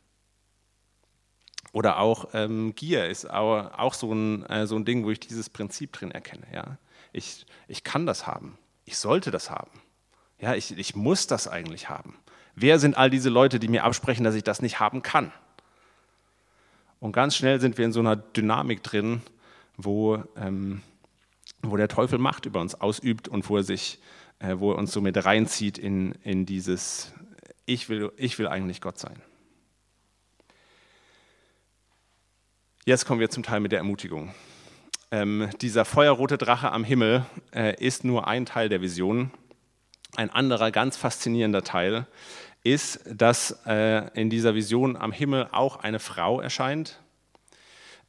Oder 1.71 1.97
auch 1.97 2.29
ähm, 2.33 2.75
Gier 2.75 3.07
ist 3.07 3.29
auch, 3.29 3.77
auch 3.77 3.93
so, 3.95 4.13
ein, 4.13 4.45
äh, 4.45 4.67
so 4.67 4.75
ein 4.75 4.85
Ding, 4.85 5.05
wo 5.05 5.11
ich 5.11 5.19
dieses 5.19 5.49
Prinzip 5.49 5.91
drin 5.91 6.11
erkenne. 6.11 6.45
Ja? 6.53 6.77
Ich, 7.13 7.45
ich 7.67 7.83
kann 7.83 8.05
das 8.05 8.27
haben. 8.27 8.57
Ich 8.85 8.97
sollte 8.97 9.31
das 9.31 9.49
haben. 9.49 9.71
Ja, 10.39 10.55
ich, 10.55 10.77
ich 10.77 10.95
muss 10.95 11.27
das 11.27 11.47
eigentlich 11.47 11.89
haben. 11.89 12.17
Wer 12.55 12.79
sind 12.79 12.97
all 12.97 13.09
diese 13.09 13.29
Leute, 13.29 13.59
die 13.59 13.67
mir 13.67 13.83
absprechen, 13.83 14.23
dass 14.23 14.35
ich 14.35 14.43
das 14.43 14.61
nicht 14.61 14.79
haben 14.79 15.01
kann? 15.01 15.31
Und 16.99 17.11
ganz 17.11 17.35
schnell 17.35 17.59
sind 17.59 17.77
wir 17.77 17.85
in 17.85 17.91
so 17.91 17.99
einer 17.99 18.15
Dynamik 18.15 18.81
drin, 18.81 19.21
wo, 19.77 20.23
ähm, 20.37 20.81
wo 21.61 21.77
der 21.77 21.87
Teufel 21.87 22.17
Macht 22.17 22.45
über 22.45 22.61
uns 22.61 22.75
ausübt 22.75 23.27
und 23.27 23.47
wo 23.49 23.57
er, 23.57 23.63
sich, 23.63 23.99
äh, 24.39 24.55
wo 24.57 24.71
er 24.71 24.77
uns 24.77 24.91
so 24.91 25.01
mit 25.01 25.23
reinzieht 25.23 25.77
in, 25.77 26.13
in 26.23 26.45
dieses, 26.45 27.11
ich 27.65 27.89
will, 27.89 28.11
ich 28.17 28.39
will 28.39 28.47
eigentlich 28.47 28.81
Gott 28.81 28.97
sein. 28.97 29.21
Jetzt 32.85 33.05
kommen 33.05 33.19
wir 33.19 33.29
zum 33.29 33.43
Teil 33.43 33.59
mit 33.59 33.71
der 33.71 33.79
Ermutigung. 33.79 34.33
Ähm, 35.11 35.49
dieser 35.61 35.85
feuerrote 35.85 36.37
Drache 36.37 36.71
am 36.71 36.83
Himmel 36.83 37.25
äh, 37.53 37.75
ist 37.83 38.03
nur 38.03 38.27
ein 38.27 38.45
Teil 38.45 38.69
der 38.69 38.81
Vision. 38.81 39.31
Ein 40.15 40.29
anderer 40.29 40.71
ganz 40.71 40.95
faszinierender 40.95 41.63
Teil 41.63 42.07
ist, 42.63 43.01
dass 43.05 43.59
äh, 43.67 44.09
in 44.19 44.29
dieser 44.29 44.55
Vision 44.55 44.95
am 44.95 45.11
Himmel 45.11 45.49
auch 45.51 45.77
eine 45.77 45.99
Frau 45.99 46.39
erscheint 46.39 46.99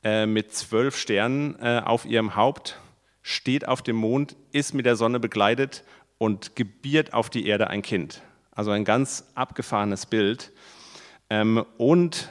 äh, 0.04 0.24
mit 0.26 0.54
zwölf 0.54 0.96
Sternen 0.96 1.58
äh, 1.60 1.82
auf 1.84 2.06
ihrem 2.06 2.36
Haupt, 2.36 2.78
steht 3.22 3.66
auf 3.66 3.82
dem 3.82 3.96
Mond, 3.96 4.36
ist 4.52 4.72
mit 4.72 4.86
der 4.86 4.94
Sonne 4.94 5.18
begleitet 5.18 5.82
und 6.18 6.54
gebiert 6.54 7.12
auf 7.12 7.28
die 7.28 7.46
Erde 7.46 7.68
ein 7.68 7.82
Kind. 7.82 8.22
Also 8.52 8.70
ein 8.70 8.84
ganz 8.84 9.32
abgefahrenes 9.34 10.06
Bild. 10.06 10.52
Ähm, 11.28 11.66
und 11.76 12.30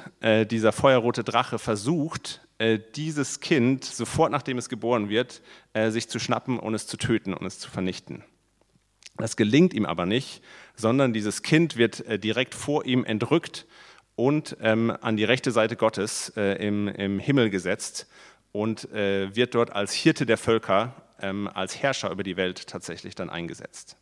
dieser 0.50 0.72
feuerrote 0.72 1.25
Drache 1.25 1.60
versucht, 1.60 2.48
dieses 2.96 3.41
Kind 3.41 3.84
sofort 3.84 4.32
nachdem 4.32 4.58
es 4.58 4.70
geboren 4.70 5.10
wird, 5.10 5.41
sich 5.89 6.08
zu 6.08 6.17
schnappen 6.17 6.58
und 6.58 6.74
es 6.74 6.88
zu 6.88 6.96
töten 6.96 7.34
und 7.34 7.46
es 7.46 7.60
zu 7.60 7.70
vernichten. 7.70 8.24
Das 9.17 9.38
gelingt 9.38 9.74
ihm 9.74 9.86
aber 9.86 10.05
nicht, 10.05 10.41
sondern 10.75 11.13
dieses 11.13 11.41
Kind 11.41 11.77
wird 11.77 12.05
äh, 12.05 12.19
direkt 12.19 12.53
vor 12.53 12.86
ihm 12.86 13.05
entrückt 13.05 13.65
und 14.15 14.57
ähm, 14.62 14.95
an 15.01 15.17
die 15.17 15.24
rechte 15.24 15.51
Seite 15.51 15.75
Gottes 15.75 16.34
äh, 16.36 16.65
im, 16.65 16.88
im, 16.88 17.19
Himmel 17.19 17.50
gesetzt 17.50 18.07
und 18.51 18.91
äh, 18.91 19.36
wird 19.36 19.55
dort 19.55 19.72
als 19.72 19.93
Hirte 19.93 20.25
der 20.25 20.38
Völker, 20.38 20.93
ähm, 21.22 21.50
als 21.53 21.81
Herrscher 21.81 22.12
über 22.12 22.24
die 22.24 22.38
Welt 22.38 22.67
tatsächlich 22.67 23.15
dann 23.15 23.29
eingesetzt. 23.29 23.98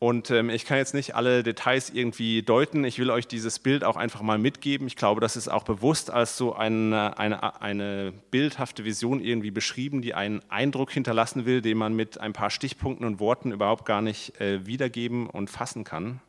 Und 0.00 0.30
ähm, 0.30 0.48
ich 0.48 0.64
kann 0.64 0.78
jetzt 0.78 0.94
nicht 0.94 1.16
alle 1.16 1.42
Details 1.42 1.90
irgendwie 1.90 2.42
deuten. 2.42 2.84
Ich 2.84 3.00
will 3.00 3.10
euch 3.10 3.26
dieses 3.26 3.58
Bild 3.58 3.82
auch 3.82 3.96
einfach 3.96 4.22
mal 4.22 4.38
mitgeben. 4.38 4.86
Ich 4.86 4.94
glaube, 4.94 5.20
das 5.20 5.36
ist 5.36 5.48
auch 5.48 5.64
bewusst 5.64 6.12
als 6.12 6.36
so 6.36 6.54
eine, 6.54 7.18
eine, 7.18 7.60
eine 7.60 8.12
bildhafte 8.30 8.84
Vision 8.84 9.20
irgendwie 9.20 9.50
beschrieben, 9.50 10.00
die 10.00 10.14
einen 10.14 10.40
Eindruck 10.50 10.92
hinterlassen 10.92 11.46
will, 11.46 11.62
den 11.62 11.78
man 11.78 11.94
mit 11.94 12.20
ein 12.20 12.32
paar 12.32 12.50
Stichpunkten 12.50 13.04
und 13.04 13.18
Worten 13.18 13.50
überhaupt 13.50 13.86
gar 13.86 14.00
nicht 14.00 14.40
äh, 14.40 14.64
wiedergeben 14.66 15.28
und 15.28 15.50
fassen 15.50 15.82
kann. 15.82 16.20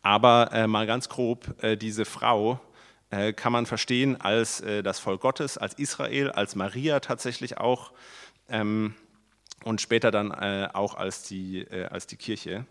Aber 0.00 0.52
äh, 0.54 0.66
mal 0.66 0.86
ganz 0.86 1.10
grob, 1.10 1.62
äh, 1.62 1.76
diese 1.76 2.06
Frau 2.06 2.60
äh, 3.10 3.34
kann 3.34 3.52
man 3.52 3.66
verstehen 3.66 4.18
als 4.18 4.62
äh, 4.62 4.82
das 4.82 5.00
Volk 5.00 5.20
Gottes, 5.20 5.58
als 5.58 5.74
Israel, 5.74 6.30
als 6.30 6.54
Maria 6.54 7.00
tatsächlich 7.00 7.58
auch. 7.58 7.92
Ähm, 8.48 8.94
und 9.64 9.80
später 9.80 10.10
dann 10.10 10.30
äh, 10.30 10.68
auch 10.72 10.94
als 10.94 11.22
die, 11.22 11.60
äh, 11.60 11.86
als 11.86 12.06
die 12.06 12.16
Kirche. 12.16 12.66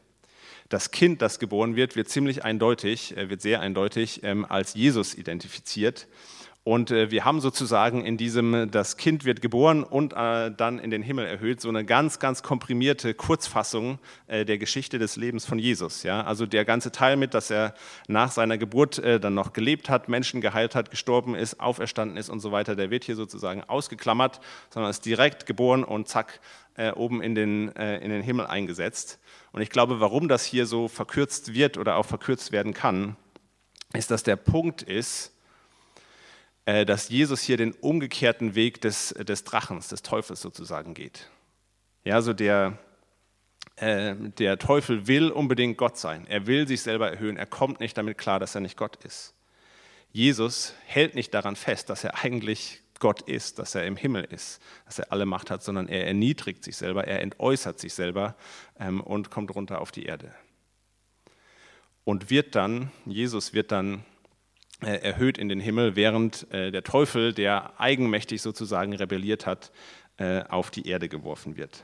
Das 0.69 0.91
Kind, 0.91 1.21
das 1.21 1.39
geboren 1.39 1.75
wird, 1.75 1.95
wird 1.95 2.09
ziemlich 2.09 2.43
eindeutig, 2.43 3.17
äh, 3.17 3.29
wird 3.29 3.41
sehr 3.41 3.61
eindeutig 3.61 4.21
ähm, 4.23 4.45
als 4.45 4.73
Jesus 4.73 5.15
identifiziert. 5.15 6.07
Und 6.69 6.91
äh, 6.91 7.09
wir 7.09 7.25
haben 7.25 7.41
sozusagen 7.41 8.05
in 8.05 8.15
diesem, 8.15 8.69
das 8.69 8.95
Kind 8.95 9.25
wird 9.25 9.41
geboren 9.41 9.83
und 9.83 10.13
äh, 10.13 10.51
dann 10.51 10.77
in 10.77 10.91
den 10.91 11.01
Himmel 11.01 11.25
erhöht, 11.25 11.61
so 11.61 11.67
eine 11.67 11.83
ganz, 11.83 12.19
ganz 12.19 12.43
komprimierte 12.43 13.15
Kurzfassung 13.15 13.97
äh, 14.27 14.45
der 14.45 14.59
Geschichte 14.59 14.99
des 14.99 15.15
Lebens 15.15 15.47
von 15.47 15.57
Jesus. 15.57 16.03
Ja? 16.03 16.21
Also 16.21 16.45
der 16.45 16.65
ganze 16.65 16.91
Teil 16.91 17.17
mit, 17.17 17.33
dass 17.33 17.49
er 17.49 17.73
nach 18.07 18.29
seiner 18.29 18.59
Geburt 18.59 19.01
dann 19.03 19.33
noch 19.33 19.53
gelebt 19.53 19.89
hat, 19.89 20.09
Menschen 20.09 20.41
geheilt 20.41 20.75
hat, 20.75 20.91
gestorben 20.91 21.33
ist, 21.33 21.59
auferstanden 21.59 22.17
ist 22.17 22.29
und 22.29 22.39
so 22.39 22.51
weiter, 22.51 22.75
der 22.75 22.91
wird 22.91 23.03
hier 23.03 23.15
sozusagen 23.15 23.63
ausgeklammert, 23.63 24.39
sondern 24.69 24.91
ist 24.91 25.05
direkt 25.05 25.47
geboren 25.47 25.83
und 25.83 26.07
zack, 26.07 26.39
oben 26.95 27.23
in 27.23 27.33
den, 27.33 27.69
in 27.69 28.09
den 28.09 28.21
Himmel 28.21 28.45
eingesetzt. 28.45 29.19
Und 29.51 29.61
ich 29.61 29.69
glaube, 29.69 29.99
warum 29.99 30.27
das 30.27 30.45
hier 30.45 30.65
so 30.65 30.87
verkürzt 30.87 31.53
wird 31.53 31.77
oder 31.77 31.95
auch 31.95 32.05
verkürzt 32.05 32.51
werden 32.51 32.73
kann, 32.73 33.15
ist, 33.93 34.11
dass 34.11 34.23
der 34.23 34.35
Punkt 34.35 34.83
ist, 34.83 35.33
dass 36.85 37.09
Jesus 37.09 37.41
hier 37.41 37.57
den 37.57 37.71
umgekehrten 37.71 38.55
Weg 38.55 38.81
des, 38.81 39.09
des 39.09 39.43
Drachens, 39.43 39.87
des 39.87 40.01
Teufels 40.01 40.41
sozusagen 40.41 40.93
geht. 40.93 41.29
Ja, 42.03 42.21
so 42.21 42.33
der, 42.33 42.77
äh, 43.77 44.15
der 44.37 44.57
Teufel 44.57 45.07
will 45.07 45.31
unbedingt 45.31 45.77
Gott 45.77 45.97
sein. 45.97 46.25
Er 46.27 46.47
will 46.47 46.67
sich 46.67 46.81
selber 46.81 47.11
erhöhen. 47.11 47.37
Er 47.37 47.45
kommt 47.45 47.79
nicht 47.79 47.97
damit 47.97 48.17
klar, 48.17 48.39
dass 48.39 48.55
er 48.55 48.61
nicht 48.61 48.77
Gott 48.77 49.03
ist. 49.03 49.33
Jesus 50.11 50.73
hält 50.85 51.15
nicht 51.15 51.33
daran 51.33 51.55
fest, 51.55 51.89
dass 51.89 52.03
er 52.03 52.23
eigentlich 52.23 52.81
Gott 52.99 53.21
ist, 53.21 53.59
dass 53.59 53.75
er 53.75 53.85
im 53.85 53.95
Himmel 53.95 54.25
ist, 54.25 54.61
dass 54.85 54.99
er 54.99 55.11
alle 55.11 55.25
Macht 55.25 55.49
hat, 55.51 55.63
sondern 55.63 55.87
er 55.87 56.05
erniedrigt 56.05 56.63
sich 56.63 56.75
selber, 56.75 57.05
er 57.07 57.21
entäußert 57.21 57.79
sich 57.79 57.93
selber 57.93 58.35
ähm, 58.79 59.01
und 59.01 59.29
kommt 59.29 59.55
runter 59.55 59.81
auf 59.81 59.91
die 59.91 60.03
Erde. 60.03 60.33
Und 62.03 62.29
wird 62.29 62.55
dann, 62.55 62.91
Jesus 63.05 63.53
wird 63.53 63.71
dann 63.71 63.95
äh, 63.95 63.99
erhöht 64.81 65.37
in 65.37 65.49
den 65.49 65.59
Himmel, 65.59 65.95
während 65.95 66.51
äh, 66.53 66.71
der 66.71 66.83
Teufel, 66.83 67.33
der 67.33 67.79
eigenmächtig 67.79 68.41
sozusagen 68.41 68.93
rebelliert 68.93 69.45
hat, 69.45 69.71
äh, 70.17 70.43
auf 70.43 70.71
die 70.71 70.87
Erde 70.87 71.09
geworfen 71.09 71.57
wird 71.57 71.83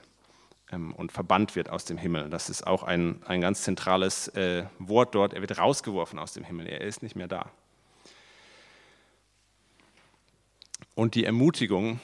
ähm, 0.71 0.93
und 0.93 1.11
verbannt 1.11 1.55
wird 1.55 1.69
aus 1.69 1.85
dem 1.85 1.97
Himmel. 1.97 2.29
Das 2.29 2.49
ist 2.49 2.65
auch 2.65 2.83
ein, 2.83 3.21
ein 3.25 3.41
ganz 3.41 3.63
zentrales 3.63 4.29
äh, 4.29 4.65
Wort 4.79 5.15
dort. 5.15 5.33
Er 5.33 5.41
wird 5.41 5.57
rausgeworfen 5.57 6.19
aus 6.19 6.33
dem 6.33 6.43
Himmel, 6.43 6.67
er 6.67 6.81
ist 6.81 7.03
nicht 7.03 7.15
mehr 7.15 7.27
da. 7.27 7.51
Und 10.93 11.15
die 11.15 11.25
Ermutigung, 11.25 11.99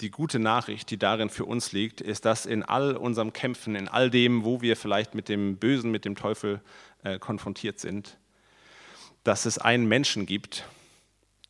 die 0.00 0.10
gute 0.10 0.38
Nachricht, 0.38 0.90
die 0.90 0.98
darin 0.98 1.30
für 1.30 1.44
uns 1.44 1.72
liegt, 1.72 2.00
ist, 2.00 2.24
dass 2.24 2.44
in 2.44 2.62
all 2.62 2.96
unserem 2.96 3.32
Kämpfen, 3.32 3.76
in 3.76 3.88
all 3.88 4.10
dem, 4.10 4.44
wo 4.44 4.60
wir 4.60 4.76
vielleicht 4.76 5.14
mit 5.14 5.28
dem 5.28 5.56
Bösen, 5.56 5.90
mit 5.90 6.04
dem 6.04 6.16
Teufel 6.16 6.60
äh, 7.04 7.18
konfrontiert 7.18 7.78
sind, 7.78 8.18
dass 9.26 9.44
es 9.44 9.58
einen 9.58 9.86
Menschen 9.86 10.24
gibt, 10.24 10.64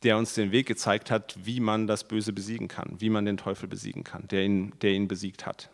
der 0.01 0.17
uns 0.17 0.33
den 0.33 0.51
Weg 0.51 0.65
gezeigt 0.65 1.11
hat, 1.11 1.35
wie 1.43 1.59
man 1.59 1.85
das 1.85 2.07
Böse 2.07 2.33
besiegen 2.33 2.67
kann, 2.67 2.95
wie 2.99 3.11
man 3.11 3.25
den 3.25 3.37
Teufel 3.37 3.69
besiegen 3.69 4.03
kann, 4.03 4.27
der 4.29 4.43
ihn, 4.43 4.73
der 4.81 4.91
ihn 4.91 5.07
besiegt 5.07 5.45
hat. 5.45 5.69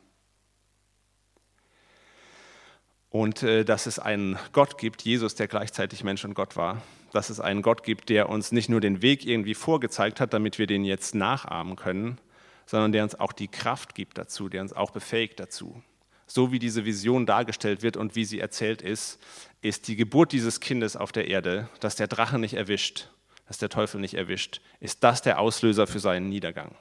Und 3.10 3.44
äh, 3.44 3.64
dass 3.64 3.86
es 3.86 4.00
einen 4.00 4.38
Gott 4.52 4.78
gibt, 4.78 5.04
Jesus, 5.04 5.36
der 5.36 5.48
gleichzeitig 5.48 6.04
Mensch 6.04 6.26
und 6.26 6.34
Gott 6.34 6.58
war, 6.58 6.82
dass 7.14 7.30
es 7.30 7.40
einen 7.40 7.62
Gott 7.62 7.84
gibt, 7.84 8.10
der 8.10 8.28
uns 8.28 8.52
nicht 8.52 8.68
nur 8.68 8.82
den 8.82 9.02
Weg 9.02 9.26
irgendwie 9.26 9.54
vorgezeigt 9.54 10.20
hat, 10.20 10.34
damit 10.34 10.60
wir 10.60 10.68
den 10.68 10.84
jetzt 10.84 11.16
nachahmen 11.16 11.78
können, 11.78 12.18
sondern 12.66 12.92
der 12.92 13.04
uns 13.04 13.16
auch 13.16 13.32
die 13.32 13.48
Kraft 13.48 13.96
gibt 13.96 14.18
dazu, 14.18 14.50
der 14.50 14.62
uns 14.62 14.74
auch 14.74 14.92
befähigt 14.92 15.40
dazu. 15.40 15.82
So 16.26 16.52
wie 16.52 16.60
diese 16.60 16.86
Vision 16.86 17.26
dargestellt 17.26 17.82
wird 17.82 17.98
und 17.98 18.16
wie 18.16 18.26
sie 18.26 18.40
erzählt 18.40 18.82
ist, 18.82 19.20
ist 19.62 19.88
die 19.88 19.96
Geburt 19.96 20.32
dieses 20.32 20.60
Kindes 20.60 20.96
auf 20.96 21.12
der 21.12 21.28
Erde, 21.28 21.70
dass 21.80 21.96
der 21.96 22.08
Drache 22.08 22.40
nicht 22.40 22.54
erwischt, 22.54 23.10
dass 23.48 23.58
der 23.58 23.70
Teufel 23.70 24.00
nicht 24.00 24.14
erwischt, 24.14 24.62
ist 24.80 25.04
das 25.04 25.22
der 25.22 25.40
Auslöser 25.40 25.88
für 25.88 26.00
seinen 26.00 26.30
Niedergang. 26.30 26.76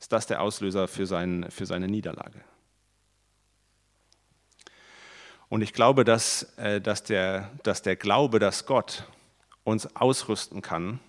Ist 0.00 0.12
das 0.12 0.26
der 0.26 0.42
Auslöser 0.42 0.88
für, 0.88 1.06
seinen, 1.06 1.50
für 1.50 1.66
seine 1.66 1.88
Niederlage. 1.88 2.44
Und 5.48 5.62
ich 5.62 5.72
glaube, 5.72 6.04
dass, 6.04 6.42
äh, 6.58 6.80
dass, 6.80 7.04
der, 7.04 7.50
dass 7.62 7.82
der 7.82 7.96
Glaube, 7.96 8.38
dass 8.38 8.66
Gott 8.66 9.04
uns 9.62 9.94
ausrüsten 9.96 10.62
kann, 10.62 11.00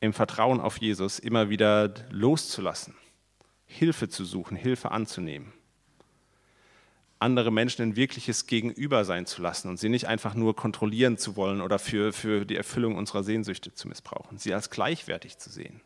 im 0.00 0.12
Vertrauen 0.12 0.60
auf 0.60 0.78
Jesus 0.78 1.18
immer 1.18 1.48
wieder 1.48 1.94
loszulassen, 2.10 2.94
Hilfe 3.66 4.08
zu 4.08 4.24
suchen, 4.24 4.56
Hilfe 4.56 4.90
anzunehmen, 4.90 5.52
andere 7.24 7.50
Menschen 7.50 7.82
ein 7.82 7.96
wirkliches 7.96 8.46
Gegenüber 8.46 9.04
sein 9.04 9.26
zu 9.26 9.42
lassen 9.42 9.68
und 9.68 9.78
sie 9.78 9.88
nicht 9.88 10.06
einfach 10.06 10.34
nur 10.34 10.54
kontrollieren 10.54 11.16
zu 11.16 11.36
wollen 11.36 11.60
oder 11.60 11.78
für, 11.78 12.12
für 12.12 12.44
die 12.44 12.56
Erfüllung 12.56 12.96
unserer 12.96 13.24
Sehnsüchte 13.24 13.72
zu 13.72 13.88
missbrauchen, 13.88 14.38
sie 14.38 14.52
als 14.54 14.70
gleichwertig 14.70 15.38
zu 15.38 15.50
sehen. 15.50 15.80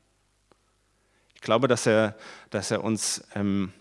Ich 1.35 1.41
glaube, 1.41 1.69
dass 1.69 1.87
er, 1.87 2.17
dass 2.51 2.73
er 2.73 2.83
uns 2.83 3.25
ähm, 3.37 3.73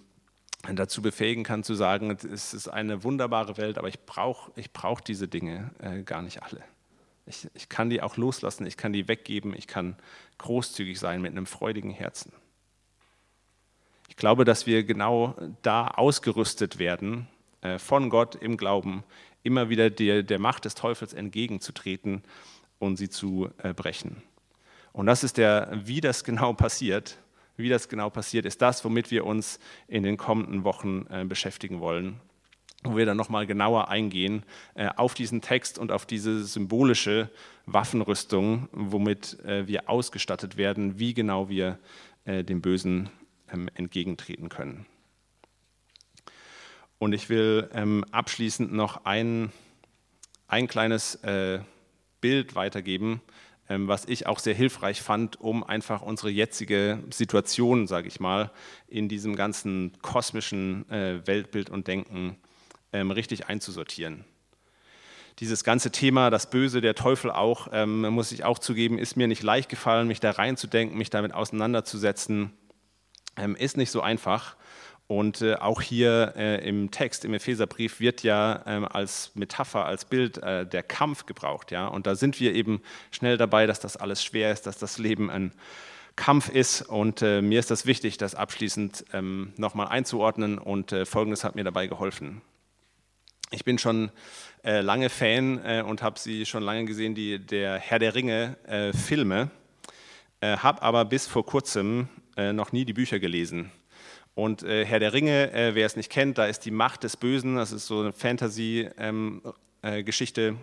dazu 0.72 1.02
befähigen 1.02 1.44
kann 1.44 1.64
zu 1.64 1.74
sagen, 1.74 2.12
es 2.12 2.54
ist 2.54 2.68
eine 2.68 3.04
wunderbare 3.04 3.58
Welt, 3.58 3.80
aber 3.80 3.88
ich 3.88 4.06
brauche 4.06 4.52
ich 4.56 4.72
brauch 4.72 5.02
diese 5.02 5.28
Dinge 5.28 5.72
äh, 5.80 6.04
gar 6.04 6.22
nicht 6.22 6.44
alle. 6.44 6.62
Ich, 7.26 7.48
ich 7.56 7.68
kann 7.68 7.90
die 7.90 8.02
auch 8.02 8.16
loslassen, 8.16 8.68
ich 8.68 8.78
kann 8.78 8.94
die 8.94 9.08
weggeben, 9.08 9.54
ich 9.56 9.68
kann 9.68 9.98
großzügig 10.38 11.00
sein 11.00 11.22
mit 11.22 11.32
einem 11.32 11.48
freudigen 11.48 11.92
Herzen. 11.92 12.32
Ich 14.08 14.16
glaube, 14.16 14.46
dass 14.46 14.66
wir 14.66 14.84
genau 14.84 15.36
da 15.64 15.88
ausgerüstet 15.88 16.80
werden, 16.80 17.28
von 17.77 18.09
Gott 18.09 18.36
im 18.36 18.57
Glauben, 18.57 19.03
immer 19.43 19.69
wieder 19.69 19.89
der, 19.89 20.24
der 20.24 20.39
Macht 20.39 20.65
des 20.65 20.75
Teufels 20.75 21.13
entgegenzutreten 21.13 22.24
und 22.79 22.97
sie 22.97 23.09
zu 23.09 23.50
äh, 23.63 23.74
brechen. 23.74 24.21
Und 24.93 25.05
das 25.05 25.24
ist 25.24 25.38
der, 25.38 25.71
wie 25.86 26.01
das 26.01 26.24
genau 26.24 26.53
passiert, 26.53 27.17
wie 27.55 27.69
das 27.69 27.89
genau 27.89 28.09
passiert, 28.09 28.45
ist 28.45 28.62
das, 28.62 28.83
womit 28.86 29.12
wir 29.12 29.25
uns 29.25 29.59
in 29.88 30.03
den 30.03 30.17
kommenden 30.17 30.63
Wochen 30.63 31.05
äh, 31.09 31.25
beschäftigen 31.25 31.79
wollen 31.79 32.19
wo 32.83 32.95
wir 32.95 33.05
dann 33.05 33.17
nochmal 33.17 33.47
genauer 33.47 33.89
eingehen 33.89 34.43
äh, 34.75 34.89
auf 34.95 35.13
diesen 35.13 35.41
Text 35.41 35.79
und 35.79 35.91
auf 35.91 36.05
diese 36.05 36.43
symbolische 36.43 37.29
Waffenrüstung, 37.65 38.69
womit 38.71 39.39
äh, 39.43 39.67
wir 39.67 39.89
ausgestattet 39.89 40.57
werden, 40.57 41.00
wie 41.00 41.13
genau 41.13 41.50
wir 41.50 41.79
äh, 42.25 42.43
dem 42.43 42.62
Bösen 42.62 43.10
ähm, 43.51 43.69
entgegentreten 43.75 44.49
können. 44.49 44.86
Und 46.99 47.13
ich 47.13 47.29
will 47.29 47.69
ähm, 47.73 48.03
abschließend 48.12 48.73
noch 48.73 49.05
ein, 49.05 49.51
ein 50.47 50.67
kleines 50.67 51.15
äh, 51.23 51.60
Bild 52.21 52.55
weitergeben, 52.55 53.21
ähm, 53.69 53.88
was 53.88 54.05
ich 54.05 54.25
auch 54.25 54.39
sehr 54.39 54.55
hilfreich 54.55 55.01
fand, 55.01 55.39
um 55.39 55.63
einfach 55.63 56.01
unsere 56.01 56.29
jetzige 56.29 57.03
Situation, 57.12 57.86
sage 57.86 58.07
ich 58.07 58.19
mal, 58.19 58.51
in 58.88 59.10
diesem 59.10 59.36
ganzen 59.36 59.91
kosmischen 60.01 60.89
äh, 60.89 61.25
Weltbild 61.27 61.69
und 61.69 61.88
Denken 61.88 62.38
ähm, 62.93 63.12
richtig 63.12 63.47
einzusortieren. 63.47 64.25
Dieses 65.39 65.63
ganze 65.63 65.91
Thema, 65.91 66.31
das 66.31 66.49
Böse, 66.49 66.81
der 66.81 66.95
Teufel 66.95 67.29
auch, 67.29 67.67
ähm, 67.71 68.01
muss 68.10 68.31
ich 68.31 68.43
auch 68.43 68.57
zugeben, 68.57 68.97
ist 68.97 69.17
mir 69.17 69.27
nicht 69.27 69.43
leicht 69.43 69.69
gefallen, 69.69 70.07
mich 70.07 70.19
da 70.19 70.31
reinzudenken, 70.31 70.97
mich 70.97 71.12
damit 71.12 71.31
auseinanderzusetzen. 71.31 72.53
Ähm, 73.36 73.55
ist 73.55 73.77
nicht 73.77 73.91
so 73.91 74.01
einfach. 74.01 74.55
Und 75.08 75.41
äh, 75.41 75.56
auch 75.56 75.82
hier 75.82 76.34
äh, 76.36 76.67
im 76.67 76.91
Text, 76.91 77.24
im 77.24 77.34
Epheserbrief, 77.34 78.02
wird 78.02 78.24
ja 78.24 78.62
ähm, 78.65 78.86
als 78.86 79.32
Metapher, 79.36 79.86
als 79.86 80.04
Bild 80.04 80.38
äh, 80.39 80.65
der 80.65 80.84
Kampf 80.84 81.26
gebraucht. 81.26 81.72
Ja? 81.72 81.88
Und 81.88 82.06
da 82.08 82.15
sind 82.15 82.41
wir 82.41 82.54
eben 82.54 82.82
schnell 83.12 83.38
dabei, 83.38 83.67
dass 83.67 83.80
das 83.80 83.96
alles 83.96 84.22
schwer 84.22 84.52
ist, 84.52 84.67
dass 84.67 84.78
das 84.78 84.98
Leben 84.98 85.30
ein 85.30 85.54
Kampf 86.17 86.50
ist. 86.50 86.82
Und 86.82 87.22
äh, 87.22 87.41
mir 87.41 87.60
ist 87.60 87.72
das 87.72 87.86
wichtig, 87.86 88.17
das 88.17 88.36
abschließend 88.36 89.06
ähm, 89.13 89.54
nochmal 89.56 89.88
einzuordnen. 89.88 90.58
Und 90.58 90.91
äh, 90.91 91.06
Folgendes 91.06 91.46
hat 91.46 91.56
mir 91.56 91.63
dabei 91.63 91.88
geholfen. 91.88 92.41
Ich 93.52 93.63
bin 93.63 93.78
schon 93.78 94.12
äh, 94.65 94.82
lange 94.82 95.10
Fan 95.10 95.84
und 95.84 96.02
habe 96.02 96.20
sie 96.20 96.46
schon 96.46 96.63
lange 96.63 96.84
gesehen, 96.84 97.15
die 97.15 97.39
der 97.39 97.80
Herr 97.80 97.98
der 97.98 98.13
Ringe 98.13 98.58
Filme, 98.93 99.52
äh, 100.41 100.58
habe 100.58 100.82
aber 100.82 101.06
bis 101.06 101.28
vor 101.28 101.46
kurzem 101.46 102.10
noch 102.36 102.72
nie 102.72 102.84
die 102.84 102.93
Bücher 102.93 103.20
gelesen. 103.20 103.72
Und 104.38 104.62
äh, 104.62 104.86
Herr 104.86 105.00
der 105.00 105.13
Ringe, 105.13 105.50
wer 105.73 105.88
es 105.88 105.95
nicht 105.95 106.12
kennt, 106.12 106.38
da 106.38 106.45
ist 106.45 106.60
die 106.60 106.69
Macht 106.69 107.04
des 107.04 107.17
Bösen, 107.17 107.56
das 107.56 107.71
ist 107.71 107.88
so 107.88 108.02
eine 108.02 108.13
Fantasy-Geschichte, 108.13 110.41
ähm, 110.41 110.60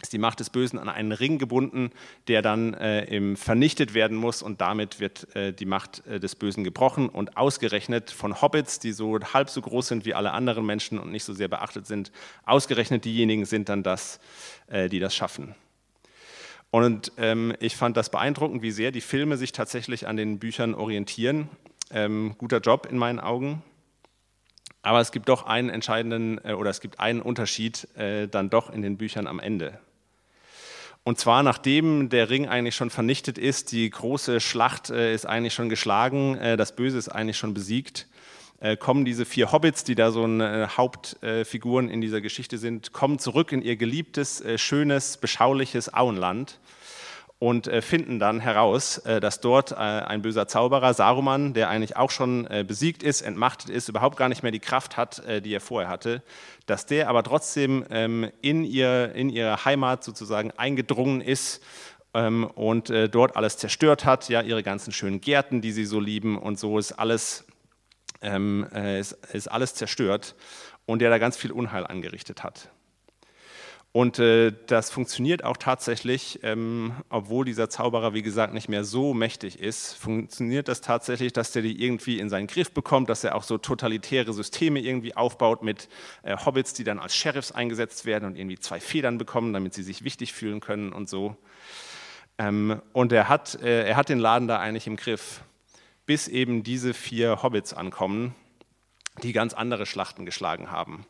ist 0.00 0.12
die 0.12 0.18
Macht 0.18 0.38
des 0.38 0.50
Bösen 0.50 0.78
an 0.78 0.88
einen 0.88 1.10
Ring 1.10 1.38
gebunden, 1.38 1.90
der 2.28 2.40
dann 2.40 2.72
äh, 2.74 3.34
vernichtet 3.34 3.94
werden 3.94 4.16
muss 4.16 4.42
und 4.42 4.60
damit 4.60 5.00
wird 5.00 5.34
äh, 5.34 5.52
die 5.52 5.66
Macht 5.66 6.06
äh, 6.06 6.20
des 6.20 6.36
Bösen 6.36 6.62
gebrochen 6.62 7.08
und 7.08 7.36
ausgerechnet 7.36 8.12
von 8.12 8.40
Hobbits, 8.40 8.78
die 8.78 8.92
so 8.92 9.18
halb 9.18 9.50
so 9.50 9.60
groß 9.60 9.88
sind 9.88 10.04
wie 10.04 10.14
alle 10.14 10.30
anderen 10.30 10.64
Menschen 10.64 11.00
und 11.00 11.10
nicht 11.10 11.24
so 11.24 11.34
sehr 11.34 11.48
beachtet 11.48 11.88
sind, 11.88 12.12
ausgerechnet 12.44 13.04
diejenigen 13.04 13.44
sind 13.44 13.68
dann 13.68 13.82
das, 13.82 14.20
äh, 14.68 14.88
die 14.88 15.00
das 15.00 15.16
schaffen. 15.16 15.56
Und 16.70 17.10
ähm, 17.16 17.56
ich 17.58 17.74
fand 17.74 17.96
das 17.96 18.08
beeindruckend, 18.08 18.62
wie 18.62 18.70
sehr 18.70 18.92
die 18.92 19.00
Filme 19.00 19.36
sich 19.36 19.50
tatsächlich 19.50 20.06
an 20.06 20.16
den 20.16 20.38
Büchern 20.38 20.76
orientieren. 20.76 21.48
Ähm, 21.90 22.34
guter 22.38 22.60
Job 22.60 22.86
in 22.90 22.98
meinen 22.98 23.20
Augen. 23.20 23.62
Aber 24.82 25.00
es 25.00 25.12
gibt 25.12 25.28
doch 25.28 25.46
einen 25.46 25.68
entscheidenden 25.68 26.42
äh, 26.44 26.54
oder 26.54 26.70
es 26.70 26.80
gibt 26.80 27.00
einen 27.00 27.20
Unterschied 27.20 27.88
äh, 27.96 28.28
dann 28.28 28.50
doch 28.50 28.70
in 28.70 28.82
den 28.82 28.96
Büchern 28.96 29.26
am 29.26 29.40
Ende. 29.40 29.78
Und 31.02 31.18
zwar 31.18 31.42
nachdem 31.42 32.08
der 32.08 32.30
Ring 32.30 32.46
eigentlich 32.46 32.74
schon 32.74 32.90
vernichtet 32.90 33.38
ist, 33.38 33.72
die 33.72 33.88
große 33.88 34.40
Schlacht 34.40 34.90
äh, 34.90 35.14
ist 35.14 35.26
eigentlich 35.26 35.54
schon 35.54 35.68
geschlagen, 35.68 36.36
äh, 36.36 36.56
das 36.56 36.76
Böse 36.76 36.98
ist 36.98 37.08
eigentlich 37.08 37.38
schon 37.38 37.54
besiegt, 37.54 38.06
äh, 38.60 38.76
kommen 38.76 39.04
diese 39.04 39.24
vier 39.24 39.52
Hobbits, 39.52 39.84
die 39.84 39.94
da 39.94 40.12
so 40.12 40.24
eine 40.24 40.76
Hauptfiguren 40.76 41.88
in 41.88 42.02
dieser 42.02 42.20
Geschichte 42.20 42.58
sind, 42.58 42.92
kommen 42.92 43.18
zurück 43.18 43.52
in 43.52 43.62
ihr 43.62 43.76
geliebtes, 43.76 44.42
äh, 44.42 44.58
schönes, 44.58 45.16
beschauliches 45.16 45.92
Auenland 45.92 46.58
und 47.40 47.68
äh, 47.68 47.80
finden 47.80 48.18
dann 48.18 48.38
heraus, 48.38 48.98
äh, 48.98 49.18
dass 49.18 49.40
dort 49.40 49.72
äh, 49.72 49.76
ein 49.76 50.20
böser 50.20 50.46
Zauberer, 50.46 50.92
Saruman, 50.92 51.54
der 51.54 51.70
eigentlich 51.70 51.96
auch 51.96 52.10
schon 52.10 52.46
besiegt 52.66 53.02
ist, 53.02 53.22
entmachtet 53.22 53.70
ist, 53.70 53.88
überhaupt 53.88 54.18
gar 54.18 54.28
nicht 54.28 54.42
mehr 54.42 54.52
die 54.52 54.60
Kraft 54.60 54.96
hat, 54.96 55.22
die 55.44 55.54
er 55.54 55.60
vorher 55.60 55.88
hatte, 55.88 56.22
dass 56.66 56.84
der 56.84 57.08
aber 57.08 57.22
trotzdem 57.22 57.86
ähm, 57.90 58.30
in, 58.42 58.64
ihr, 58.64 59.14
in 59.14 59.30
ihre 59.30 59.64
Heimat 59.64 60.04
sozusagen 60.04 60.50
eingedrungen 60.52 61.22
ist 61.22 61.62
ähm, 62.12 62.44
und 62.44 62.92
dort 63.10 63.36
alles 63.36 63.56
zerstört 63.56 64.04
hat, 64.04 64.28
ja, 64.28 64.42
ihre 64.42 64.62
ganzen 64.62 64.92
schönen 64.92 65.20
Gärten, 65.20 65.62
die 65.62 65.72
sie 65.72 65.86
so 65.86 65.98
lieben 65.98 66.36
und 66.36 66.58
so 66.58 66.78
ist 66.78 66.92
alles, 66.92 67.46
ähm, 68.20 68.64
ist, 68.64 69.12
ist 69.32 69.48
alles 69.48 69.74
zerstört 69.74 70.34
und 70.84 71.00
der 71.00 71.08
da 71.08 71.18
ganz 71.18 71.38
viel 71.38 71.52
Unheil 71.52 71.86
angerichtet 71.86 72.42
hat. 72.44 72.68
Und 73.92 74.20
äh, 74.20 74.52
das 74.68 74.88
funktioniert 74.88 75.42
auch 75.42 75.56
tatsächlich, 75.56 76.38
ähm, 76.44 76.92
obwohl 77.08 77.44
dieser 77.44 77.68
Zauberer, 77.68 78.14
wie 78.14 78.22
gesagt, 78.22 78.54
nicht 78.54 78.68
mehr 78.68 78.84
so 78.84 79.14
mächtig 79.14 79.58
ist, 79.58 79.94
funktioniert 79.94 80.68
das 80.68 80.80
tatsächlich, 80.80 81.32
dass 81.32 81.50
der 81.50 81.62
die 81.62 81.82
irgendwie 81.82 82.20
in 82.20 82.30
seinen 82.30 82.46
Griff 82.46 82.70
bekommt, 82.70 83.08
dass 83.08 83.24
er 83.24 83.34
auch 83.34 83.42
so 83.42 83.58
totalitäre 83.58 84.32
Systeme 84.32 84.78
irgendwie 84.78 85.16
aufbaut 85.16 85.64
mit 85.64 85.88
äh, 86.22 86.36
Hobbits, 86.36 86.72
die 86.72 86.84
dann 86.84 87.00
als 87.00 87.16
Sheriffs 87.16 87.50
eingesetzt 87.50 88.04
werden 88.06 88.26
und 88.26 88.36
irgendwie 88.36 88.60
zwei 88.60 88.78
Federn 88.78 89.18
bekommen, 89.18 89.52
damit 89.52 89.74
sie 89.74 89.82
sich 89.82 90.04
wichtig 90.04 90.34
fühlen 90.34 90.60
können 90.60 90.92
und 90.92 91.08
so. 91.08 91.36
Ähm, 92.38 92.80
und 92.92 93.10
er 93.10 93.28
hat, 93.28 93.60
äh, 93.60 93.88
er 93.88 93.96
hat 93.96 94.08
den 94.08 94.20
Laden 94.20 94.46
da 94.46 94.60
eigentlich 94.60 94.86
im 94.86 94.94
Griff, 94.94 95.40
bis 96.06 96.28
eben 96.28 96.62
diese 96.62 96.94
vier 96.94 97.42
Hobbits 97.42 97.74
ankommen, 97.74 98.36
die 99.24 99.32
ganz 99.32 99.52
andere 99.52 99.84
Schlachten 99.84 100.24
geschlagen 100.26 100.70
haben 100.70 101.06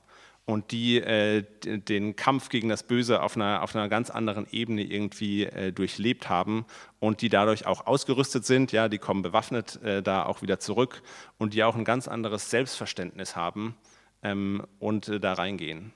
und 0.51 0.73
die 0.73 0.99
äh, 0.99 1.45
den 1.65 2.17
Kampf 2.17 2.49
gegen 2.49 2.69
das 2.69 2.83
Böse 2.83 3.23
auf 3.23 3.37
einer, 3.37 3.63
auf 3.63 3.77
einer 3.77 3.89
ganz 3.89 4.11
anderen 4.11 4.49
Ebene 4.51 4.83
irgendwie 4.83 5.45
äh, 5.45 5.73
durchlebt 5.73 6.29
haben 6.29 6.67
und 6.99 7.23
die 7.23 7.29
dadurch 7.29 7.67
auch 7.67 7.87
ausgerüstet 7.87 8.45
sind, 8.45 8.73
ja, 8.73 8.89
die 8.89 8.99
kommen 8.99 9.23
bewaffnet 9.23 9.81
äh, 9.83 10.03
da 10.03 10.27
auch 10.27 10.43
wieder 10.43 10.59
zurück 10.59 11.03
und 11.39 11.55
die 11.55 11.63
auch 11.63 11.77
ein 11.77 11.85
ganz 11.85 12.09
anderes 12.09 12.51
Selbstverständnis 12.51 13.37
haben 13.37 13.77
ähm, 14.25 14.67
und 14.81 15.09
äh, 15.09 15.21
da 15.21 15.35
reingehen. 15.35 15.93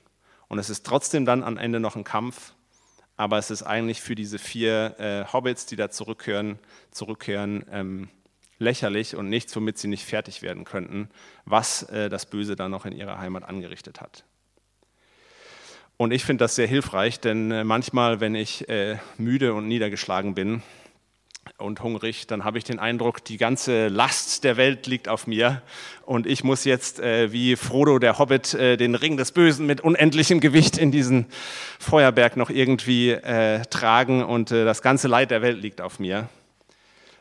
Und 0.47 0.59
es 0.59 0.69
ist 0.69 0.85
trotzdem 0.85 1.25
dann 1.25 1.43
am 1.43 1.57
Ende 1.57 1.81
noch 1.81 1.97
ein 1.97 2.05
Kampf, 2.05 2.53
aber 3.17 3.37
es 3.37 3.51
ist 3.51 3.63
eigentlich 3.63 3.99
für 3.99 4.15
diese 4.15 4.39
vier 4.39 4.95
äh, 4.99 5.25
Hobbits, 5.33 5.65
die 5.65 5.75
da 5.75 5.89
zurückkehren, 5.89 6.59
zurückkehren 6.91 7.65
ähm, 7.69 8.09
lächerlich 8.57 9.17
und 9.17 9.27
nichts, 9.27 9.53
womit 9.53 9.77
sie 9.77 9.89
nicht 9.89 10.05
fertig 10.05 10.41
werden 10.41 10.63
könnten, 10.63 11.09
was 11.43 11.83
äh, 11.83 12.07
das 12.09 12.25
Böse 12.25 12.55
da 12.55 12.69
noch 12.69 12.85
in 12.85 12.93
ihrer 12.93 13.19
Heimat 13.19 13.43
angerichtet 13.43 13.99
hat. 13.99 14.23
Und 15.97 16.11
ich 16.11 16.25
finde 16.25 16.43
das 16.43 16.55
sehr 16.55 16.67
hilfreich, 16.67 17.21
denn 17.21 17.51
äh, 17.51 17.63
manchmal, 17.63 18.19
wenn 18.19 18.35
ich 18.35 18.67
äh, 18.67 18.97
müde 19.17 19.53
und 19.53 19.69
niedergeschlagen 19.69 20.35
bin 20.35 20.61
und 21.57 21.81
hungrig, 21.81 22.27
dann 22.27 22.43
habe 22.43 22.57
ich 22.57 22.65
den 22.65 22.79
Eindruck, 22.79 23.23
die 23.23 23.37
ganze 23.37 23.87
Last 23.87 24.43
der 24.43 24.57
Welt 24.57 24.87
liegt 24.87 25.07
auf 25.07 25.25
mir 25.25 25.61
und 26.05 26.27
ich 26.27 26.43
muss 26.43 26.65
jetzt 26.65 26.99
äh, 26.99 27.31
wie 27.31 27.55
Frodo 27.55 27.97
der 27.97 28.19
Hobbit 28.19 28.51
den 28.53 28.95
Ring 28.95 29.15
des 29.15 29.31
Bösen 29.31 29.65
mit 29.67 29.79
unendlichem 29.79 30.41
Gewicht 30.41 30.77
in 30.77 30.91
diesen 30.91 31.27
Feuerberg 31.79 32.35
noch 32.35 32.49
irgendwie 32.49 33.15
tragen 33.69 34.23
und 34.23 34.51
das 34.51 34.81
ganze 34.81 35.07
Leid 35.07 35.31
der 35.31 35.41
Welt 35.41 35.61
liegt 35.61 35.79
auf 35.81 35.99
mir. 35.99 36.27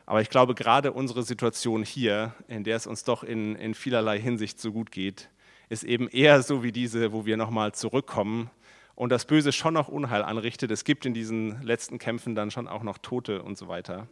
Aber 0.07 0.21
ich 0.21 0.31
glaube, 0.31 0.55
gerade 0.55 0.93
unsere 0.93 1.23
Situation 1.23 1.85
hier, 1.85 2.35
in 2.49 2.65
der 2.65 2.77
es 2.77 2.87
uns 2.87 3.05
doch 3.05 3.23
in, 3.23 3.55
in 3.57 3.75
vielerlei 3.75 4.19
Hinsicht 4.19 4.61
so 4.61 4.73
gut 4.73 4.91
geht, 4.91 5.29
ist 5.69 5.85
eben 5.85 6.09
eher 6.09 6.43
so 6.43 6.63
wie 6.63 6.73
diese, 6.73 7.13
wo 7.13 7.25
wir 7.25 7.37
nochmal 7.37 7.73
zurückkommen 7.73 8.51
und 8.95 9.11
das 9.11 9.25
Böse 9.25 9.53
schon 9.53 9.75
noch 9.75 9.89
Unheil 9.89 10.23
anrichtet. 10.23 10.71
Es 10.71 10.85
gibt 10.85 11.07
in 11.07 11.15
diesen 11.15 11.63
letzten 11.63 11.99
Kämpfen 11.99 12.35
dann 12.35 12.51
schon 12.51 12.69
auch 12.69 12.83
noch 12.83 12.99
Tote 12.99 13.43
und 13.43 13.59
so 13.59 13.69
weiter. 13.69 14.09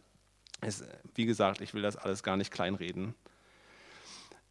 Es, 0.61 0.83
wie 1.15 1.25
gesagt, 1.25 1.61
ich 1.61 1.73
will 1.73 1.81
das 1.81 1.97
alles 1.97 2.23
gar 2.23 2.37
nicht 2.37 2.51
kleinreden. 2.51 3.15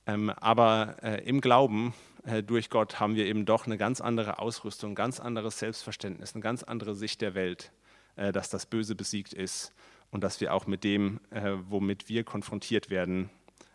Ähm, 0.06 0.30
aber 0.30 0.96
äh, 1.02 1.22
im 1.24 1.40
Glauben 1.40 1.94
äh, 2.24 2.42
durch 2.42 2.70
Gott 2.70 2.98
haben 2.98 3.14
wir 3.14 3.26
eben 3.26 3.44
doch 3.44 3.66
eine 3.66 3.78
ganz 3.78 4.00
andere 4.00 4.38
Ausrüstung, 4.38 4.92
ein 4.92 4.96
ganz 4.96 5.20
anderes 5.20 5.58
Selbstverständnis, 5.58 6.34
eine 6.34 6.42
ganz 6.42 6.62
andere 6.62 6.94
Sicht 6.94 7.20
der 7.20 7.34
Welt, 7.34 7.72
äh, 8.16 8.32
dass 8.32 8.50
das 8.50 8.66
Böse 8.66 8.94
besiegt 8.94 9.32
ist 9.32 9.72
und 10.10 10.24
dass 10.24 10.40
wir 10.40 10.54
auch 10.54 10.66
mit 10.66 10.82
dem, 10.82 11.20
äh, 11.30 11.52
womit 11.68 12.08
wir 12.08 12.24
konfrontiert 12.24 12.90
werden, 12.90 13.30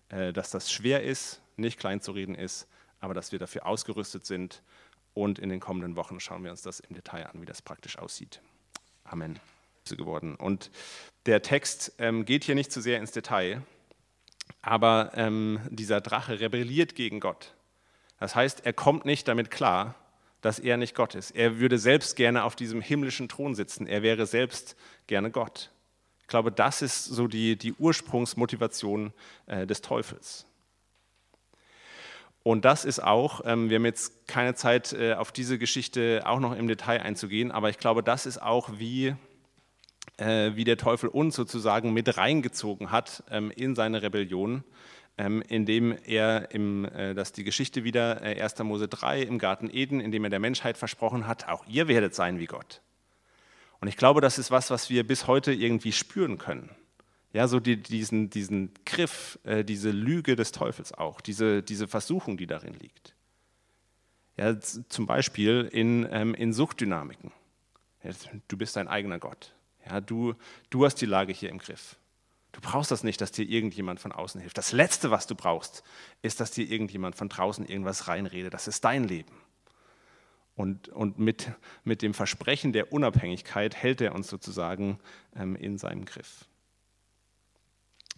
äh, 0.10 0.34
dass 0.34 0.52
das 0.52 0.72
schwer 0.72 1.04
ist, 1.04 1.42
nicht 1.56 1.80
kleinzureden 1.80 2.36
ist, 2.36 2.68
aber 3.00 3.14
dass 3.14 3.32
wir 3.32 3.40
dafür 3.40 3.66
ausgerüstet 3.66 4.26
sind 4.26 4.62
und 5.18 5.40
in 5.40 5.50
den 5.50 5.60
kommenden 5.60 5.96
Wochen 5.96 6.20
schauen 6.20 6.44
wir 6.44 6.52
uns 6.52 6.62
das 6.62 6.80
im 6.80 6.96
Detail 6.96 7.26
an, 7.26 7.42
wie 7.42 7.46
das 7.46 7.62
praktisch 7.62 7.98
aussieht. 7.98 8.42
Amen. 9.04 9.40
Geworden. 9.90 10.36
Und 10.36 10.70
der 11.28 11.42
Text 11.42 11.94
ähm, 11.98 12.26
geht 12.26 12.44
hier 12.44 12.56
nicht 12.56 12.74
zu 12.74 12.82
sehr 12.82 13.00
ins 13.00 13.14
Detail, 13.14 13.62
aber 14.62 15.12
ähm, 15.16 15.62
dieser 15.70 16.02
Drache 16.02 16.42
rebelliert 16.42 16.94
gegen 16.94 17.22
Gott. 17.22 17.56
Das 18.20 18.36
heißt, 18.36 18.66
er 18.66 18.74
kommt 18.74 19.06
nicht 19.06 19.30
damit 19.30 19.50
klar, 19.50 19.96
dass 20.42 20.60
er 20.60 20.76
nicht 20.76 20.94
Gott 20.94 21.16
ist. 21.16 21.32
Er 21.32 21.60
würde 21.60 21.80
selbst 21.80 22.18
gerne 22.18 22.44
auf 22.44 22.58
diesem 22.58 22.82
himmlischen 22.82 23.30
Thron 23.30 23.56
sitzen. 23.56 23.88
Er 23.88 24.02
wäre 24.02 24.26
selbst 24.26 24.76
gerne 25.08 25.32
Gott. 25.32 25.72
Ich 26.20 26.28
glaube, 26.28 26.52
das 26.52 26.82
ist 26.82 27.06
so 27.06 27.28
die, 27.28 27.56
die 27.56 27.74
Ursprungsmotivation 27.74 29.14
äh, 29.46 29.66
des 29.66 29.82
Teufels. 29.82 30.46
Und 32.48 32.64
das 32.64 32.86
ist 32.86 33.04
auch, 33.04 33.42
ähm, 33.44 33.70
wir 33.70 33.76
haben 33.76 33.84
jetzt 33.84 34.26
keine 34.26 34.56
Zeit, 34.56 34.94
äh, 34.94 35.16
auf 35.16 35.34
diese 35.34 35.58
Geschichte 35.58 36.22
auch 36.24 36.40
noch 36.40 36.56
im 36.56 36.70
Detail 36.70 37.02
einzugehen, 37.02 37.52
aber 37.52 37.70
ich 37.70 37.78
glaube, 37.78 38.04
das 38.04 38.26
ist 38.26 38.42
auch, 38.42 38.70
wie, 38.78 39.16
äh, 40.16 40.52
wie 40.54 40.64
der 40.64 40.78
Teufel 40.78 41.10
uns 41.10 41.36
sozusagen 41.36 41.92
mit 41.92 42.16
reingezogen 42.16 42.90
hat 42.90 43.22
ähm, 43.30 43.52
in 43.52 43.76
seine 43.76 44.02
Rebellion, 44.02 44.64
ähm, 45.18 45.44
indem 45.50 45.94
er, 46.06 46.52
im, 46.52 46.86
äh, 46.86 47.14
das 47.14 47.34
die 47.34 47.44
Geschichte 47.44 47.84
wieder, 47.84 48.22
1. 48.22 48.60
Mose 48.60 48.88
3 48.88 49.24
im 49.24 49.40
Garten 49.40 49.70
Eden, 49.70 50.00
indem 50.00 50.24
er 50.24 50.30
der 50.30 50.40
Menschheit 50.40 50.78
versprochen 50.78 51.28
hat, 51.28 51.50
auch 51.50 51.66
ihr 51.68 51.90
werdet 51.90 52.16
sein 52.16 52.40
wie 52.40 52.46
Gott. 52.46 52.80
Und 53.82 53.90
ich 53.90 53.98
glaube, 53.98 54.22
das 54.22 54.38
ist 54.38 54.52
was, 54.52 54.72
was 54.72 54.90
wir 54.90 55.06
bis 55.06 55.28
heute 55.28 55.52
irgendwie 55.52 55.92
spüren 55.92 56.38
können. 56.38 56.70
Ja, 57.38 57.48
so 57.48 57.60
die, 57.60 57.78
diesen, 57.78 58.32
diesen 58.32 58.72
Griff, 58.84 59.38
äh, 59.44 59.64
diese 59.64 59.92
Lüge 59.92 60.36
des 60.36 60.52
Teufels 60.52 60.92
auch, 60.92 61.22
diese, 61.22 61.62
diese 61.62 61.88
Versuchung, 61.88 62.36
die 62.36 62.48
darin 62.48 62.74
liegt. 62.74 63.14
Ja, 64.38 64.60
zum 64.60 65.06
Beispiel 65.06 65.70
in, 65.72 66.08
ähm, 66.10 66.34
in 66.34 66.52
Suchtdynamiken. 66.52 67.32
Ja, 68.04 68.10
du 68.48 68.58
bist 68.58 68.76
dein 68.76 68.88
eigener 68.88 69.20
Gott. 69.20 69.54
Ja, 69.88 70.02
du, 70.02 70.34
du 70.72 70.84
hast 70.84 70.96
die 70.96 71.06
Lage 71.06 71.32
hier 71.32 71.52
im 71.52 71.60
Griff. 71.60 71.98
Du 72.54 72.60
brauchst 72.60 72.90
das 72.90 73.04
nicht, 73.04 73.22
dass 73.22 73.32
dir 73.32 73.48
irgendjemand 73.48 74.00
von 74.00 74.12
außen 74.12 74.42
hilft. 74.42 74.58
Das 74.58 74.72
Letzte, 74.72 75.12
was 75.12 75.28
du 75.28 75.36
brauchst, 75.36 75.84
ist, 76.24 76.40
dass 76.40 76.50
dir 76.50 76.68
irgendjemand 76.68 77.16
von 77.16 77.30
draußen 77.30 77.68
irgendwas 77.68 78.08
reinredet. 78.08 78.52
Das 78.52 78.68
ist 78.68 78.84
dein 78.84 79.04
Leben. 79.04 79.36
Und, 80.56 80.90
und 80.90 81.20
mit, 81.20 81.52
mit 81.84 82.02
dem 82.02 82.16
Versprechen 82.16 82.74
der 82.74 82.92
Unabhängigkeit 82.92 83.76
hält 83.76 84.02
er 84.02 84.16
uns 84.16 84.28
sozusagen 84.28 84.98
ähm, 85.36 85.56
in 85.56 85.78
seinem 85.78 86.04
Griff. 86.04 86.48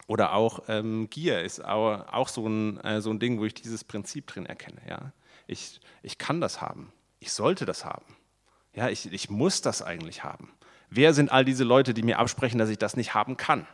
Oder 0.09 0.33
auch 0.33 0.63
ähm, 0.67 1.07
Gier 1.11 1.43
ist 1.43 1.63
auch, 1.63 2.11
auch 2.11 2.29
so, 2.29 2.47
ein, 2.47 2.79
äh, 2.79 2.99
so 2.99 3.11
ein 3.11 3.19
Ding, 3.19 3.39
wo 3.39 3.45
ich 3.45 3.53
dieses 3.53 3.83
Prinzip 3.83 4.25
drin 4.25 4.47
erkenne. 4.47 4.81
Ja? 4.89 5.11
Ich, 5.45 5.79
ich 6.01 6.17
kann 6.17 6.41
das 6.41 6.61
haben. 6.61 6.91
Ich 7.19 7.31
sollte 7.31 7.63
das 7.67 7.85
haben. 7.85 8.07
Ja, 8.73 8.89
ich, 8.89 9.13
ich 9.13 9.29
muss 9.29 9.61
das 9.61 9.83
eigentlich 9.83 10.23
haben. 10.23 10.51
Wer 10.89 11.13
sind 11.13 11.31
all 11.31 11.45
diese 11.45 11.63
Leute, 11.63 11.93
die 11.93 12.01
mir 12.01 12.17
absprechen, 12.17 12.57
dass 12.57 12.69
ich 12.69 12.79
das 12.79 12.97
nicht 12.97 13.13
haben 13.13 13.37
kann? 13.37 13.67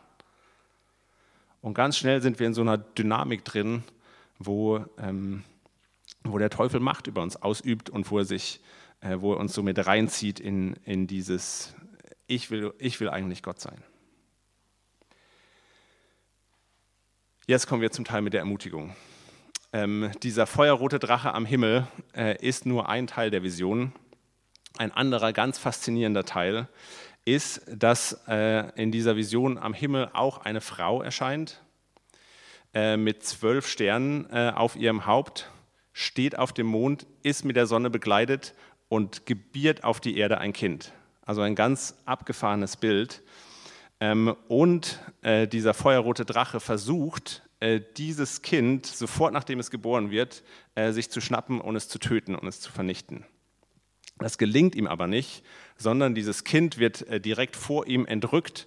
Und 1.62 1.72
ganz 1.72 1.96
schnell 1.96 2.20
sind 2.20 2.38
wir 2.38 2.46
in 2.46 2.52
so 2.52 2.60
einer 2.60 2.76
Dynamik 2.76 3.42
drin, 3.42 3.82
wo, 4.38 4.84
ähm, 4.98 5.42
wo 6.22 6.36
der 6.36 6.50
Teufel 6.50 6.80
Macht 6.80 7.06
über 7.06 7.22
uns 7.22 7.40
ausübt 7.40 7.88
und 7.88 8.10
wo 8.10 8.18
er, 8.18 8.26
sich, 8.26 8.60
äh, 9.00 9.16
wo 9.20 9.32
er 9.32 9.40
uns 9.40 9.54
so 9.54 9.62
mit 9.62 9.86
reinzieht 9.86 10.38
in, 10.38 10.74
in 10.84 11.06
dieses, 11.06 11.74
ich 12.26 12.50
will, 12.50 12.74
ich 12.78 13.00
will 13.00 13.08
eigentlich 13.08 13.42
Gott 13.42 13.58
sein. 13.58 13.82
Jetzt 17.48 17.68
kommen 17.68 17.80
wir 17.80 17.92
zum 17.92 18.04
Teil 18.04 18.22
mit 18.22 18.32
der 18.32 18.40
Ermutigung. 18.40 18.96
Ähm, 19.72 20.10
dieser 20.24 20.48
feuerrote 20.48 20.98
Drache 20.98 21.32
am 21.32 21.46
Himmel 21.46 21.86
äh, 22.12 22.36
ist 22.44 22.66
nur 22.66 22.88
ein 22.88 23.06
Teil 23.06 23.30
der 23.30 23.44
Vision. 23.44 23.92
Ein 24.78 24.90
anderer 24.90 25.32
ganz 25.32 25.56
faszinierender 25.56 26.24
Teil 26.24 26.68
ist, 27.24 27.62
dass 27.72 28.20
äh, 28.26 28.72
in 28.74 28.90
dieser 28.90 29.14
Vision 29.14 29.58
am 29.58 29.74
Himmel 29.74 30.10
auch 30.12 30.38
eine 30.38 30.60
Frau 30.60 31.02
erscheint 31.02 31.62
äh, 32.74 32.96
mit 32.96 33.22
zwölf 33.22 33.68
Sternen 33.68 34.28
äh, 34.30 34.50
auf 34.52 34.74
ihrem 34.74 35.06
Haupt, 35.06 35.48
steht 35.92 36.36
auf 36.36 36.52
dem 36.52 36.66
Mond, 36.66 37.06
ist 37.22 37.44
mit 37.44 37.54
der 37.54 37.68
Sonne 37.68 37.90
begleitet 37.90 38.54
und 38.88 39.24
gebiert 39.24 39.84
auf 39.84 40.00
die 40.00 40.18
Erde 40.18 40.38
ein 40.38 40.52
Kind. 40.52 40.92
Also 41.24 41.42
ein 41.42 41.54
ganz 41.54 41.96
abgefahrenes 42.06 42.76
Bild. 42.76 43.22
Ähm, 44.00 44.34
und 44.48 45.00
äh, 45.22 45.48
dieser 45.48 45.74
feuerrote 45.74 46.24
Drache 46.24 46.60
versucht, 46.60 47.42
äh, 47.60 47.80
dieses 47.96 48.42
Kind 48.42 48.84
sofort 48.86 49.32
nachdem 49.32 49.58
es 49.58 49.70
geboren 49.70 50.10
wird, 50.10 50.42
äh, 50.74 50.92
sich 50.92 51.10
zu 51.10 51.20
schnappen 51.20 51.60
und 51.60 51.76
es 51.76 51.88
zu 51.88 51.98
töten 51.98 52.34
und 52.34 52.46
es 52.46 52.60
zu 52.60 52.70
vernichten. 52.70 53.24
Das 54.18 54.38
gelingt 54.38 54.74
ihm 54.74 54.86
aber 54.86 55.06
nicht, 55.06 55.42
sondern 55.76 56.14
dieses 56.14 56.44
Kind 56.44 56.78
wird 56.78 57.04
direkt 57.24 57.54
vor 57.54 57.86
ihm 57.86 58.06
entrückt 58.06 58.66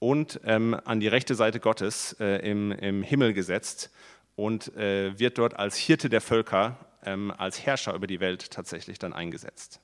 und 0.00 0.40
ähm, 0.44 0.76
an 0.84 0.98
die 0.98 1.06
rechte 1.06 1.36
Seite 1.36 1.60
Gottes 1.60 2.14
im, 2.14 2.72
im 2.72 3.04
Himmel 3.04 3.32
gesetzt 3.32 3.92
und 4.34 4.72
wird 4.74 5.38
dort 5.38 5.54
als 5.54 5.76
Hirte 5.76 6.08
der 6.08 6.20
Völker, 6.20 6.88
ähm, 7.04 7.32
als 7.36 7.64
Herrscher 7.64 7.94
über 7.94 8.08
die 8.08 8.18
Welt 8.18 8.50
tatsächlich 8.50 8.98
dann 8.98 9.12
eingesetzt. 9.12 9.80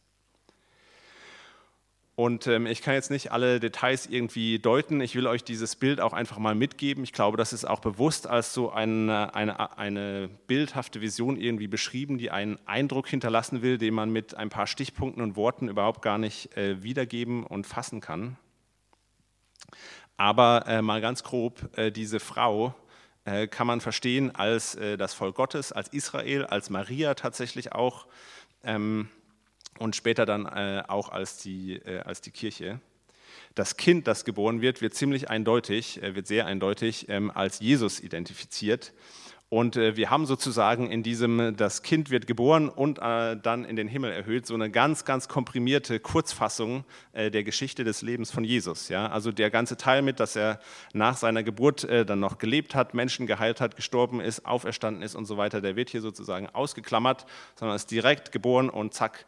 Und 2.17 2.47
ähm, 2.47 2.67
ich 2.67 2.81
kann 2.81 2.95
jetzt 2.95 3.11
nicht 3.11 3.33
alle 3.33 3.59
Details 3.59 4.07
irgendwie 4.07 4.61
deuten. 4.61 5.01
Ich 5.01 5.17
will 5.17 5.27
euch 5.27 5.43
dieses 5.43 5.75
Bild 5.75 6.01
auch 6.01 6.13
einfach 6.13 6.39
mal 6.39 6.55
mitgeben. 6.55 7.03
Ich 7.03 7.13
glaube, 7.13 7.37
das 7.37 7.53
ist 7.53 7.65
auch 7.65 7.81
bewusst 7.81 8.29
als 8.29 8.55
so 8.55 8.71
eine, 8.71 9.35
eine, 9.35 9.77
eine 9.77 10.29
bildhafte 10.47 11.01
Vision 11.01 11.37
irgendwie 11.37 11.67
beschrieben, 11.67 12.17
die 12.17 12.31
einen 12.31 12.59
Eindruck 12.67 13.09
hinterlassen 13.09 13.63
will, 13.63 13.79
den 13.79 13.95
man 13.95 14.11
mit 14.11 14.37
ein 14.37 14.49
paar 14.49 14.69
Stichpunkten 14.69 15.23
und 15.23 15.35
Worten 15.35 15.69
überhaupt 15.69 16.03
gar 16.03 16.19
nicht 16.19 16.57
äh, 16.57 16.85
wiedergeben 16.85 17.45
und 17.45 17.67
fassen 17.67 18.01
kann. 18.01 18.37
Aber 20.17 20.67
äh, 20.69 20.83
mal 20.83 21.01
ganz 21.01 21.25
grob, 21.25 21.77
äh, 21.77 21.91
diese 21.91 22.21
Frau 22.21 22.77
äh, 23.25 23.49
kann 23.49 23.67
man 23.67 23.81
verstehen 23.81 24.33
als 24.37 24.77
äh, 24.77 24.97
das 24.97 25.15
Volk 25.15 25.35
Gottes, 25.35 25.73
als 25.73 25.89
Israel, 25.89 26.45
als 26.45 26.71
Maria 26.71 27.15
tatsächlich 27.15 27.73
auch. 27.73 28.07
Ähm, 28.63 29.09
und 29.79 29.97
später 29.97 30.27
dann 30.27 30.47
äh, 30.47 30.83
auch 30.89 31.09
als 31.11 31.39
die, 31.39 31.77
äh, 31.77 32.01
als 32.01 32.21
die 32.21 32.31
Kirche. 32.31 32.81
Das 33.55 33.77
Kind, 33.77 34.07
das 34.07 34.25
geboren 34.25 34.61
wird, 34.61 34.83
wird 34.83 34.95
ziemlich 34.95 35.31
eindeutig, 35.31 36.03
äh, 36.03 36.15
wird 36.15 36.27
sehr 36.27 36.47
eindeutig 36.47 37.09
ähm, 37.09 37.31
als 37.31 37.61
Jesus 37.61 38.01
identifiziert. 38.01 38.93
Und 39.55 39.77
äh, 39.77 39.95
wir 39.95 40.11
haben 40.11 40.27
sozusagen 40.27 40.91
in 40.91 41.05
diesem, 41.05 41.57
das 41.57 41.83
Kind 41.85 42.11
wird 42.11 42.27
geboren 42.27 42.69
und 42.69 42.99
äh, 42.99 43.37
dann 43.37 43.65
in 43.65 43.77
den 43.77 43.87
Himmel 43.87 44.11
erhöht, 44.11 44.47
so 44.47 44.55
eine 44.55 44.69
ganz, 44.69 45.05
ganz 45.05 45.29
komprimierte 45.29 46.01
Kurzfassung 46.01 46.83
äh, 47.13 47.31
der 47.31 47.45
Geschichte 47.45 47.85
des 47.85 48.03
Lebens 48.03 48.33
von 48.33 48.43
Jesus. 48.43 48.91
Also 48.91 49.31
der 49.31 49.53
ganze 49.53 49.77
Teil 49.77 50.03
mit, 50.03 50.19
dass 50.19 50.35
er 50.35 50.59
nach 50.93 51.17
seiner 51.17 51.45
Geburt 51.45 51.87
dann 51.89 52.19
noch 52.19 52.39
gelebt 52.39 52.75
hat, 52.75 52.95
Menschen 52.95 53.29
geheilt 53.29 53.61
hat, 53.61 53.77
gestorben 53.77 54.21
ist, 54.21 54.45
auferstanden 54.45 55.03
ist 55.03 55.15
und 55.15 55.25
so 55.27 55.37
weiter, 55.37 55.61
der 55.61 55.77
wird 55.77 55.89
hier 55.89 56.01
sozusagen 56.01 56.49
ausgeklammert, 56.49 57.25
sondern 57.55 57.77
ist 57.77 57.93
direkt 57.93 58.33
geboren 58.33 58.69
und 58.69 58.93
zack, 58.93 59.25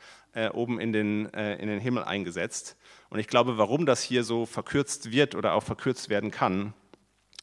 oben 0.53 0.81
in 0.81 0.93
den, 0.93 1.27
in 1.27 1.69
den 1.69 1.81
Himmel 1.81 2.03
eingesetzt. 2.03 2.77
Und 3.11 3.21
ich 3.21 3.29
glaube, 3.29 3.59
warum 3.59 3.87
das 3.87 4.03
hier 4.03 4.25
so 4.25 4.45
verkürzt 4.45 5.13
wird 5.13 5.35
oder 5.35 5.55
auch 5.55 5.63
verkürzt 5.63 6.09
werden 6.09 6.31
kann, 6.31 6.75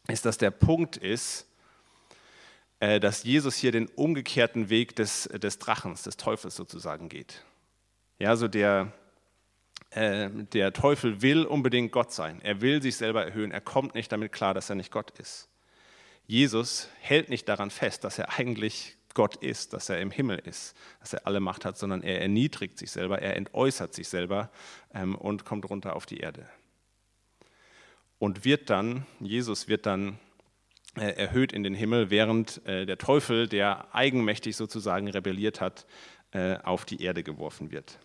ist, 0.07 0.25
dass 0.25 0.37
der 0.37 0.51
Punkt 0.51 0.97
ist, 0.97 1.47
dass 2.99 3.23
Jesus 3.23 3.55
hier 3.55 3.71
den 3.71 3.87
umgekehrten 3.87 4.69
Weg 4.69 4.95
des, 4.95 5.23
des 5.23 5.59
Drachens, 5.59 6.03
des 6.03 6.17
Teufels 6.17 6.55
sozusagen 6.55 7.09
geht. 7.09 7.43
Ja, 8.19 8.35
so 8.35 8.47
der, 8.47 8.91
äh, 9.91 10.29
der 10.29 10.73
Teufel 10.73 11.21
will 11.21 11.45
unbedingt 11.45 11.91
Gott 11.91 12.11
sein. 12.11 12.41
Er 12.41 12.61
will 12.61 12.81
sich 12.81 12.95
selber 12.95 13.25
erhöhen. 13.25 13.51
Er 13.51 13.61
kommt 13.61 13.95
nicht 13.95 14.11
damit 14.11 14.31
klar, 14.31 14.53
dass 14.53 14.69
er 14.69 14.75
nicht 14.75 14.91
Gott 14.91 15.17
ist. 15.19 15.49
Jesus 16.25 16.89
hält 17.01 17.29
nicht 17.29 17.49
daran 17.49 17.69
fest, 17.69 18.03
dass 18.03 18.17
er 18.17 18.37
eigentlich 18.37 18.97
Gott 19.13 19.35
ist, 19.35 19.73
dass 19.73 19.89
er 19.89 19.99
im 19.99 20.09
Himmel 20.09 20.39
ist, 20.39 20.75
dass 20.99 21.13
er 21.13 21.27
alle 21.27 21.39
Macht 21.39 21.65
hat, 21.65 21.77
sondern 21.77 22.01
er 22.01 22.21
erniedrigt 22.21 22.77
sich 22.79 22.91
selber, 22.91 23.21
er 23.21 23.35
entäußert 23.35 23.93
sich 23.93 24.07
selber 24.07 24.49
ähm, 24.93 25.15
und 25.15 25.45
kommt 25.45 25.69
runter 25.69 25.95
auf 25.95 26.05
die 26.05 26.17
Erde. 26.17 26.47
Und 28.17 28.45
wird 28.45 28.69
dann, 28.69 29.05
Jesus 29.19 29.67
wird 29.67 29.85
dann 29.85 30.13
äh, 30.13 30.32
erhöht 30.95 31.53
in 31.53 31.63
den 31.63 31.73
Himmel, 31.73 32.09
während 32.09 32.65
äh, 32.65 32.85
der 32.85 32.97
Teufel, 32.97 33.47
der 33.47 33.93
eigenmächtig 33.93 34.55
sozusagen 34.55 35.07
rebelliert 35.07 35.59
hat, 35.59 35.85
äh, 36.31 36.57
auf 36.63 36.85
die 36.85 37.01
Erde 37.01 37.23
geworfen 37.23 37.71
wird 37.71 37.99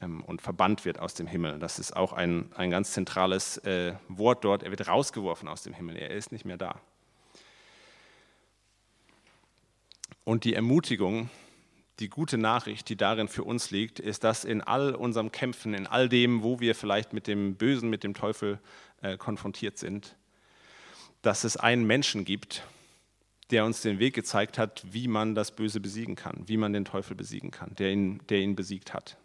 ähm, 0.00 0.22
und 0.22 0.40
verbannt 0.40 0.84
wird 0.84 0.98
aus 0.98 1.14
dem 1.14 1.26
Himmel. 1.26 1.58
Das 1.58 1.78
ist 1.78 1.94
auch 1.94 2.12
ein, 2.12 2.50
ein 2.54 2.70
ganz 2.70 2.92
zentrales 2.92 3.60
Wort 4.08 4.44
dort. 4.44 4.62
Er 4.62 4.70
wird 4.70 4.88
rausgeworfen 4.88 5.48
aus 5.48 5.62
dem 5.62 5.74
Himmel, 5.74 5.96
er 5.96 6.10
ist 6.10 6.32
nicht 6.32 6.44
mehr 6.44 6.56
da. 6.56 6.80
Und 10.24 10.44
die 10.44 10.54
Ermutigung, 10.54 11.28
die 12.00 12.08
gute 12.08 12.38
Nachricht, 12.38 12.88
die 12.88 12.96
darin 12.96 13.28
für 13.28 13.44
uns 13.44 13.70
liegt, 13.70 14.00
ist, 14.00 14.24
dass 14.24 14.44
in 14.44 14.62
all 14.62 14.94
unserem 14.94 15.30
Kämpfen, 15.30 15.74
in 15.74 15.86
all 15.86 16.08
dem, 16.08 16.42
wo 16.42 16.60
wir 16.60 16.74
vielleicht 16.74 17.12
mit 17.12 17.26
dem 17.26 17.56
Bösen, 17.56 17.90
mit 17.90 18.02
dem 18.02 18.14
Teufel 18.14 18.58
äh, 19.02 19.16
konfrontiert 19.16 19.78
sind, 19.78 20.16
dass 21.24 21.44
es 21.44 21.56
einen 21.56 21.86
Menschen 21.86 22.24
gibt, 22.24 22.62
der 23.50 23.64
uns 23.64 23.80
den 23.80 23.98
Weg 23.98 24.14
gezeigt 24.14 24.58
hat, 24.58 24.84
wie 24.90 25.08
man 25.08 25.34
das 25.34 25.52
Böse 25.52 25.80
besiegen 25.80 26.16
kann, 26.16 26.44
wie 26.46 26.56
man 26.58 26.72
den 26.72 26.84
Teufel 26.84 27.16
besiegen 27.16 27.50
kann, 27.50 27.74
der 27.76 27.92
ihn, 27.92 28.20
der 28.28 28.38
ihn 28.38 28.56
besiegt 28.56 28.92
hat. 28.92 29.16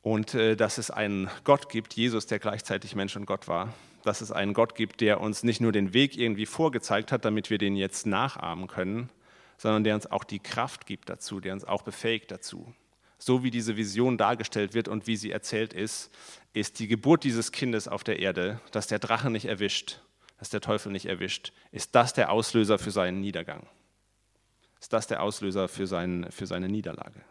Und 0.00 0.34
äh, 0.34 0.54
dass 0.54 0.78
es 0.78 0.90
einen 0.90 1.28
Gott 1.44 1.68
gibt, 1.70 1.94
Jesus, 1.94 2.26
der 2.26 2.38
gleichzeitig 2.38 2.94
Mensch 2.94 3.16
und 3.16 3.26
Gott 3.26 3.48
war, 3.48 3.74
dass 4.04 4.20
es 4.20 4.30
einen 4.30 4.54
Gott 4.54 4.74
gibt, 4.74 5.00
der 5.00 5.20
uns 5.20 5.42
nicht 5.42 5.60
nur 5.60 5.72
den 5.72 5.92
Weg 5.92 6.16
irgendwie 6.16 6.46
vorgezeigt 6.46 7.10
hat, 7.10 7.24
damit 7.24 7.50
wir 7.50 7.58
den 7.58 7.74
jetzt 7.74 8.06
nachahmen 8.06 8.68
können, 8.68 9.08
sondern 9.56 9.82
der 9.82 9.94
uns 9.94 10.06
auch 10.06 10.24
die 10.24 10.40
Kraft 10.40 10.86
gibt 10.86 11.08
dazu, 11.08 11.40
der 11.40 11.54
uns 11.54 11.64
auch 11.64 11.82
befähigt 11.82 12.30
dazu 12.30 12.74
so 13.24 13.42
wie 13.42 13.50
diese 13.50 13.76
Vision 13.76 14.18
dargestellt 14.18 14.74
wird 14.74 14.86
und 14.86 15.06
wie 15.06 15.16
sie 15.16 15.30
erzählt 15.30 15.72
ist, 15.72 16.12
ist 16.52 16.78
die 16.78 16.88
Geburt 16.88 17.24
dieses 17.24 17.52
Kindes 17.52 17.88
auf 17.88 18.04
der 18.04 18.18
Erde, 18.18 18.60
dass 18.70 18.86
der 18.86 18.98
Drache 18.98 19.30
nicht 19.30 19.46
erwischt, 19.46 20.00
dass 20.38 20.50
der 20.50 20.60
Teufel 20.60 20.92
nicht 20.92 21.06
erwischt, 21.06 21.52
ist 21.72 21.94
das 21.94 22.12
der 22.12 22.30
Auslöser 22.30 22.78
für 22.78 22.90
seinen 22.90 23.20
Niedergang. 23.20 23.66
Ist 24.78 24.92
das 24.92 25.06
der 25.06 25.22
Auslöser 25.22 25.68
für, 25.68 25.86
seinen, 25.86 26.30
für 26.30 26.46
seine 26.46 26.68
Niederlage. 26.68 27.22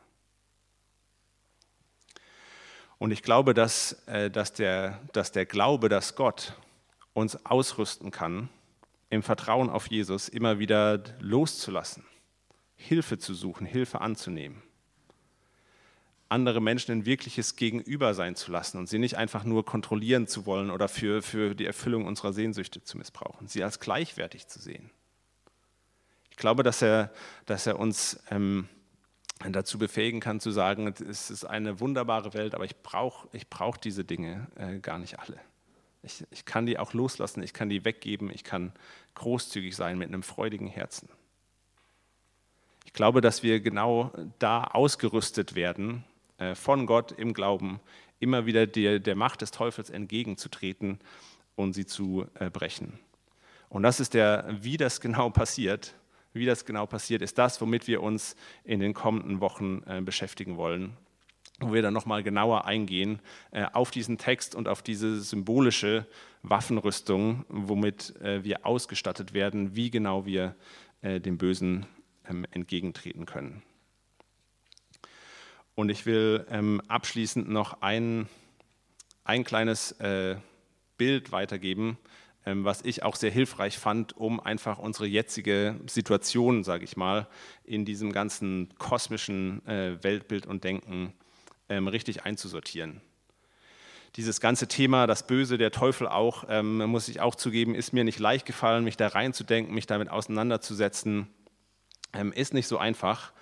Und 2.98 3.12
ich 3.12 3.22
glaube, 3.22 3.54
dass, 3.54 3.94
äh, 4.08 4.32
dass, 4.32 4.54
der, 4.54 5.00
dass 5.12 5.32
der 5.32 5.46
Glaube, 5.46 5.90
dass 5.90 6.16
Gott 6.16 6.54
uns 7.14 7.46
ausrüsten 7.46 8.10
kann, 8.10 8.50
im 9.12 9.22
Vertrauen 9.22 9.70
auf 9.70 9.88
Jesus 9.88 10.28
immer 10.28 10.58
wieder 10.58 11.04
loszulassen, 11.20 12.04
Hilfe 12.76 13.20
zu 13.20 13.36
suchen, 13.36 13.68
Hilfe 13.68 14.02
anzunehmen 14.02 14.64
andere 16.34 16.60
Menschen 16.60 16.92
ein 16.92 17.06
wirkliches 17.06 17.56
Gegenüber 17.56 18.14
sein 18.14 18.36
zu 18.36 18.52
lassen 18.52 18.78
und 18.80 18.90
sie 18.90 18.98
nicht 19.00 19.16
einfach 19.16 19.44
nur 19.44 19.64
kontrollieren 19.64 20.28
zu 20.28 20.46
wollen 20.46 20.72
oder 20.72 20.88
für, 20.88 21.22
für 21.22 21.56
die 21.56 21.66
Erfüllung 21.66 22.06
unserer 22.06 22.34
Sehnsüchte 22.34 22.84
zu 22.84 22.98
missbrauchen, 22.98 23.48
sie 23.48 23.64
als 23.64 23.80
gleichwertig 23.80 24.48
zu 24.48 24.60
sehen. 24.60 24.90
Ich 26.32 26.38
glaube, 26.38 26.64
dass 26.64 26.82
er, 26.82 27.12
dass 27.46 27.68
er 27.68 27.80
uns 27.80 28.20
ähm, 28.32 28.68
dazu 29.48 29.78
befähigen 29.78 30.20
kann 30.20 30.40
zu 30.40 30.50
sagen, 30.50 30.88
es 30.88 31.30
ist 31.30 31.46
eine 31.46 31.80
wunderbare 31.80 32.34
Welt, 32.34 32.56
aber 32.56 32.66
ich 32.66 32.76
brauche 32.78 33.28
ich 33.34 33.48
brauch 33.50 33.78
diese 33.78 34.04
Dinge 34.04 34.48
äh, 34.56 34.80
gar 34.80 34.98
nicht 34.98 35.20
alle. 35.20 35.40
Ich, 36.02 36.26
ich 36.32 36.46
kann 36.46 36.66
die 36.66 36.80
auch 36.80 36.94
loslassen, 36.94 37.44
ich 37.44 37.54
kann 37.54 37.70
die 37.70 37.86
weggeben, 37.86 38.32
ich 38.32 38.44
kann 38.44 38.74
großzügig 39.14 39.76
sein 39.76 39.98
mit 39.98 40.10
einem 40.10 40.24
freudigen 40.24 40.68
Herzen. 40.68 41.08
Ich 42.86 42.94
glaube, 42.94 43.22
dass 43.22 43.44
wir 43.44 43.60
genau 43.60 44.12
da 44.40 44.64
ausgerüstet 44.66 45.56
werden, 45.56 46.04
von 46.56 46.86
Gott 46.86 47.12
im 47.12 47.34
Glauben 47.34 47.80
immer 48.24 48.46
wieder 48.46 48.66
der, 48.66 49.00
der 49.00 49.16
Macht 49.16 49.42
des 49.42 49.52
Teufels 49.52 49.90
entgegenzutreten 49.90 51.00
und 51.56 51.74
sie 51.74 51.86
zu 51.86 52.26
äh, 52.36 52.50
brechen. 52.50 53.00
Und 53.70 53.84
das 53.84 54.00
ist 54.00 54.14
der, 54.14 54.48
wie 54.62 54.78
das 54.78 55.02
genau 55.02 55.30
passiert, 55.30 55.96
wie 56.32 56.46
das 56.46 56.66
genau 56.66 56.86
passiert, 56.86 57.22
ist 57.22 57.38
das, 57.38 57.60
womit 57.62 57.88
wir 57.88 58.02
uns 58.02 58.36
in 58.64 58.80
den 58.80 58.94
kommenden 58.94 59.42
Wochen 59.42 59.84
äh, 59.86 60.02
beschäftigen 60.02 60.58
wollen, 60.58 60.96
wo 61.60 61.74
wir 61.74 61.82
dann 61.82 61.94
nochmal 61.94 62.24
genauer 62.24 62.66
eingehen 62.66 63.20
auf 63.74 63.92
diesen 63.92 64.18
Text 64.18 64.56
und 64.56 64.68
auf 64.68 64.82
diese 64.82 65.22
symbolische 65.22 66.08
Waffenrüstung, 66.42 67.46
womit 67.48 68.16
wir 68.20 68.66
ausgestattet 68.66 69.34
werden, 69.36 69.76
wie 69.76 69.92
genau 69.92 70.26
wir 70.26 70.56
dem 71.04 71.38
Bösen 71.38 71.86
ähm, 72.28 72.46
entgegentreten 72.52 73.28
können. 73.28 73.62
Und 75.76 75.90
ich 75.90 76.06
will 76.06 76.46
ähm, 76.50 76.82
abschließend 76.88 77.50
noch 77.50 77.82
ein, 77.82 78.28
ein 79.24 79.44
kleines 79.44 79.94
äh, 79.94 80.36
Bild 80.98 81.32
weitergeben, 81.32 81.98
ähm, 82.46 82.64
was 82.64 82.82
ich 82.84 83.04
auch 83.04 83.16
sehr 83.16 83.32
hilfreich 83.32 83.78
fand, 83.80 84.16
um 84.16 84.40
einfach 84.40 84.78
unsere 84.78 85.08
jetzige 85.08 85.80
Situation, 85.88 86.64
sage 86.64 86.84
ich 86.84 86.96
mal, 86.96 87.28
in 87.64 87.86
diesem 87.86 88.12
ganzen 88.12 88.70
kosmischen 88.78 89.66
äh, 89.68 90.04
Weltbild 90.04 90.46
und 90.46 90.64
Denken 90.64 91.14
ähm, 91.70 91.88
richtig 91.88 92.24
einzusortieren. 92.24 93.02
Dieses 94.16 94.40
ganze 94.40 94.68
Thema, 94.68 95.08
das 95.08 95.26
Böse, 95.26 95.58
der 95.58 95.72
Teufel 95.72 96.08
auch, 96.08 96.44
ähm, 96.48 96.78
muss 96.86 97.08
ich 97.08 97.20
auch 97.20 97.34
zugeben, 97.34 97.74
ist 97.74 97.94
mir 97.94 98.04
nicht 98.04 98.20
leicht 98.20 98.46
gefallen, 98.46 98.84
mich 98.84 98.96
da 98.96 99.08
reinzudenken, 99.08 99.74
mich 99.74 99.88
damit 99.88 100.10
auseinanderzusetzen. 100.10 101.28
Ähm, 102.14 102.32
ist 102.32 102.54
nicht 102.54 102.68
so 102.68 102.78
einfach. 102.78 103.34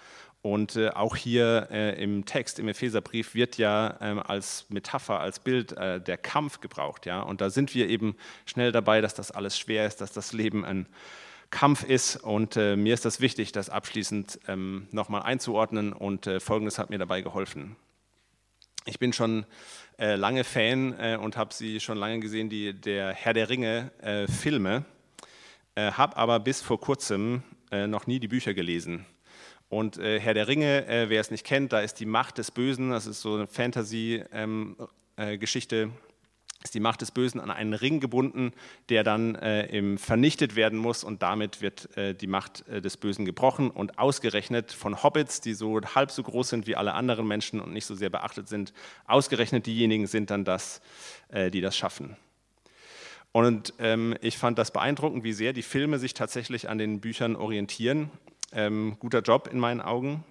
Und 0.42 0.76
äh, 0.76 0.90
auch 0.90 1.16
hier 1.16 1.68
äh, 1.70 2.02
im 2.02 2.26
Text, 2.26 2.58
im 2.58 2.68
Epheserbrief, 2.68 3.36
wird 3.36 3.58
ja 3.58 3.98
ähm, 4.02 4.20
als 4.20 4.66
Metapher, 4.70 5.20
als 5.20 5.40
Bild 5.40 5.74
äh, 5.74 6.02
der 6.02 6.18
Kampf 6.18 6.62
gebraucht. 6.62 7.06
Ja? 7.06 7.22
Und 7.22 7.42
da 7.42 7.52
sind 7.52 7.76
wir 7.76 7.88
eben 7.88 8.16
schnell 8.46 8.72
dabei, 8.72 9.02
dass 9.02 9.14
das 9.14 9.30
alles 9.30 9.58
schwer 9.58 9.86
ist, 9.86 10.02
dass 10.02 10.14
das 10.14 10.34
Leben 10.34 10.66
ein 10.66 10.88
Kampf 11.52 11.84
ist. 11.84 12.16
Und 12.16 12.58
äh, 12.58 12.76
mir 12.76 12.96
ist 12.96 13.06
das 13.06 13.22
wichtig, 13.22 13.52
das 13.52 13.70
abschließend 13.70 14.40
ähm, 14.48 14.88
nochmal 14.90 15.22
einzuordnen. 15.22 15.94
Und 15.94 16.26
äh, 16.26 16.40
Folgendes 16.40 16.80
hat 16.80 16.90
mir 16.90 16.98
dabei 16.98 17.22
geholfen. 17.22 17.76
Ich 18.86 18.98
bin 18.98 19.14
schon 19.14 19.46
äh, 20.00 20.16
lange 20.16 20.44
Fan 20.44 21.18
und 21.20 21.38
habe 21.38 21.54
sie 21.54 21.80
schon 21.80 22.00
lange 22.00 22.20
gesehen, 22.20 22.50
die 22.50 22.74
der 22.74 23.14
Herr 23.14 23.34
der 23.34 23.48
Ringe 23.48 23.92
Filme, 24.28 24.86
habe 25.78 26.18
aber 26.18 26.40
bis 26.40 26.64
vor 26.64 26.80
kurzem 26.80 27.44
noch 27.70 28.08
nie 28.08 28.20
die 28.20 28.28
Bücher 28.28 28.56
gelesen 28.56 29.06
Und 29.72 29.98
äh, 29.98 30.20
Herr 30.20 30.34
der 30.34 30.50
Ringe, 30.50 30.86
äh, 30.88 31.08
wer 31.08 31.22
es 31.22 31.32
nicht 31.32 31.46
kennt, 31.46 31.72
da 31.72 31.80
ist 31.80 32.02
die 32.02 32.06
Macht 32.06 32.38
des 32.38 32.52
Bösen, 32.52 32.90
das 32.90 33.08
ist 33.08 33.22
so 33.22 33.36
eine 33.36 33.48
Fantasy-Geschichte, 33.48 35.76
ähm, 35.78 35.90
äh, 35.90 35.92
ist 36.62 36.74
die 36.74 36.82
Macht 36.82 37.00
des 37.00 37.12
Bösen 37.12 37.40
an 37.40 37.50
einen 37.50 37.74
Ring 37.74 38.02
gebunden, 38.02 38.52
der 38.90 39.06
dann 39.06 39.36
äh, 39.36 39.98
vernichtet 39.98 40.58
werden 40.58 40.78
muss 40.78 41.06
und 41.06 41.22
damit 41.22 41.62
wird 41.62 41.96
äh, 41.96 42.14
die 42.14 42.28
Macht 42.28 42.68
äh, 42.68 42.82
des 42.82 42.98
Bösen 42.98 43.24
gebrochen 43.24 43.72
und 43.72 43.98
ausgerechnet 43.98 44.74
von 44.74 45.04
Hobbits, 45.04 45.40
die 45.40 45.54
so 45.54 45.80
halb 45.80 46.12
so 46.12 46.22
groß 46.22 46.50
sind 46.50 46.68
wie 46.68 46.76
alle 46.76 46.94
anderen 46.94 47.26
Menschen 47.26 47.62
und 47.62 47.72
nicht 47.72 47.86
so 47.86 47.96
sehr 47.96 48.10
beachtet 48.10 48.50
sind, 48.50 48.74
ausgerechnet 49.08 49.68
diejenigen 49.68 50.06
sind 50.06 50.32
dann 50.32 50.44
das, 50.44 50.82
die 51.54 51.62
das 51.62 51.78
schaffen. 51.78 52.18
Und 53.32 53.74
ähm, 53.80 54.18
ich 54.20 54.38
fand 54.38 54.60
das 54.60 54.72
beeindruckend, 54.72 55.24
wie 55.24 55.32
sehr 55.32 55.54
die 55.54 55.62
Filme 55.62 55.98
sich 55.98 56.14
tatsächlich 56.14 56.68
an 56.68 56.78
den 56.78 57.00
Büchern 57.00 57.38
orientieren. 57.38 58.12
Ähm, 58.52 58.98
guter 59.00 59.22
Job 59.22 59.48
in 59.52 59.60
meinen 59.60 59.82
Augen. 59.82 60.24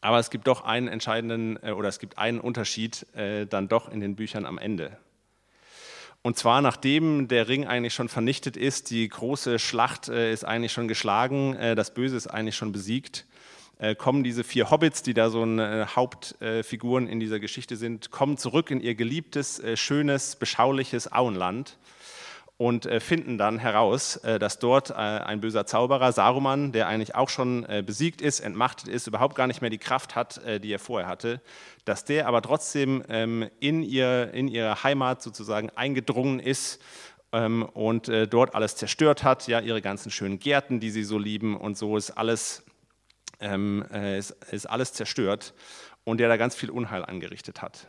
Aber 0.00 0.18
es 0.18 0.30
gibt 0.30 0.46
doch 0.46 0.64
einen 0.64 0.88
entscheidenden 0.88 1.62
äh, 1.62 1.72
oder 1.72 1.88
es 1.88 1.98
gibt 1.98 2.18
einen 2.18 2.40
Unterschied 2.40 3.06
äh, 3.14 3.46
dann 3.46 3.68
doch 3.68 3.88
in 3.88 4.00
den 4.00 4.14
Büchern 4.14 4.46
am 4.46 4.58
Ende. 4.58 4.98
Und 6.22 6.36
zwar 6.36 6.60
nachdem 6.60 7.28
der 7.28 7.48
Ring 7.48 7.66
eigentlich 7.66 7.94
schon 7.94 8.08
vernichtet 8.08 8.56
ist, 8.56 8.90
die 8.90 9.08
große 9.08 9.58
Schlacht 9.58 10.08
äh, 10.08 10.32
ist 10.32 10.44
eigentlich 10.44 10.72
schon 10.72 10.88
geschlagen, 10.88 11.54
äh, 11.54 11.74
das 11.74 11.94
Böse 11.94 12.16
ist 12.16 12.26
eigentlich 12.26 12.56
schon 12.56 12.72
besiegt, 12.72 13.26
äh, 13.78 13.94
kommen 13.94 14.24
diese 14.24 14.44
vier 14.44 14.70
Hobbits, 14.70 15.02
die 15.02 15.14
da 15.14 15.30
so 15.30 15.42
eine 15.42 15.94
Hauptfiguren 15.94 17.06
in 17.06 17.20
dieser 17.20 17.38
Geschichte 17.38 17.76
sind, 17.76 18.10
kommen 18.10 18.36
zurück 18.36 18.70
in 18.70 18.80
ihr 18.80 18.94
geliebtes, 18.94 19.60
äh, 19.60 19.76
schönes, 19.76 20.36
beschauliches 20.36 21.10
Auenland 21.12 21.78
und 22.58 22.84
äh, 22.84 23.00
finden 23.00 23.38
dann 23.38 23.58
heraus, 23.58 24.20
dass 24.22 24.58
dort 24.58 24.92
ein 24.92 25.40
böser 25.40 25.64
Zauberer, 25.64 26.12
Saruman, 26.12 26.72
der 26.72 26.88
eigentlich 26.88 27.14
auch 27.14 27.28
schon 27.28 27.66
besiegt 27.86 28.20
ist, 28.20 28.40
entmachtet 28.40 28.88
ist, 28.88 29.06
überhaupt 29.06 29.34
gar 29.36 29.46
nicht 29.46 29.60
mehr 29.60 29.70
die 29.70 29.78
Kraft 29.78 30.14
hat, 30.16 30.40
die 30.62 30.72
er 30.72 30.78
vorher 30.78 31.08
hatte, 31.08 31.40
dass 31.84 32.04
der 32.04 32.26
aber 32.26 32.42
trotzdem 32.42 33.04
ähm, 33.08 33.48
in, 33.60 33.82
ihr, 33.82 34.34
in 34.34 34.48
ihre 34.48 34.82
Heimat 34.82 35.22
sozusagen 35.22 35.70
eingedrungen 35.70 36.40
ist 36.40 36.82
ähm, 37.32 37.62
und 37.62 38.10
dort 38.30 38.54
alles 38.54 38.76
zerstört 38.76 39.22
hat, 39.22 39.46
ja, 39.46 39.60
ihre 39.60 39.80
ganzen 39.80 40.10
schönen 40.10 40.38
Gärten, 40.38 40.80
die 40.80 40.90
sie 40.90 41.04
so 41.04 41.18
lieben 41.18 41.56
und 41.56 41.78
so 41.78 41.96
ist 41.96 42.10
alles 42.10 42.64
ähm, 43.40 43.84
äh, 43.92 44.18
ist, 44.18 44.30
ist, 44.50 44.66
alles 44.66 44.92
zerstört 44.92 45.54
und 46.04 46.18
der 46.18 46.28
da 46.28 46.36
ganz 46.36 46.54
viel 46.54 46.70
Unheil 46.70 47.04
angerichtet 47.04 47.62
hat. 47.62 47.88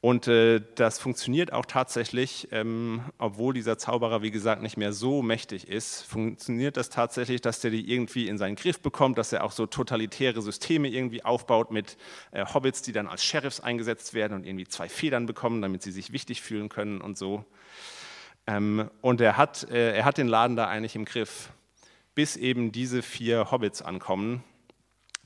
Und 0.00 0.28
äh, 0.28 0.60
das 0.76 1.00
funktioniert 1.00 1.52
auch 1.52 1.66
tatsächlich, 1.66 2.48
ähm, 2.52 3.02
obwohl 3.18 3.52
dieser 3.52 3.78
Zauberer, 3.78 4.22
wie 4.22 4.30
gesagt, 4.30 4.62
nicht 4.62 4.76
mehr 4.76 4.92
so 4.92 5.22
mächtig 5.22 5.66
ist, 5.66 6.02
funktioniert 6.02 6.76
das 6.76 6.88
tatsächlich, 6.88 7.40
dass 7.40 7.58
der 7.60 7.72
die 7.72 7.92
irgendwie 7.92 8.28
in 8.28 8.38
seinen 8.38 8.54
Griff 8.54 8.78
bekommt, 8.80 9.18
dass 9.18 9.32
er 9.32 9.42
auch 9.42 9.50
so 9.50 9.66
totalitäre 9.66 10.40
Systeme 10.40 10.86
irgendwie 10.86 11.24
aufbaut 11.24 11.72
mit 11.72 11.96
äh, 12.30 12.44
Hobbits, 12.46 12.82
die 12.82 12.92
dann 12.92 13.08
als 13.08 13.24
Sheriffs 13.24 13.58
eingesetzt 13.58 14.14
werden 14.14 14.34
und 14.34 14.46
irgendwie 14.46 14.68
zwei 14.68 14.88
Federn 14.88 15.26
bekommen, 15.26 15.62
damit 15.62 15.82
sie 15.82 15.90
sich 15.90 16.12
wichtig 16.12 16.42
fühlen 16.42 16.68
können 16.68 17.00
und 17.00 17.18
so. 17.18 17.44
Ähm, 18.46 18.88
und 19.00 19.20
er 19.20 19.36
hat, 19.36 19.68
äh, 19.68 19.96
er 19.96 20.04
hat 20.04 20.16
den 20.16 20.28
Laden 20.28 20.54
da 20.54 20.68
eigentlich 20.68 20.94
im 20.94 21.06
Griff 21.06 21.50
bis 22.14 22.36
eben 22.36 22.70
diese 22.70 23.02
vier 23.02 23.50
Hobbits 23.50 23.82
ankommen, 23.82 24.44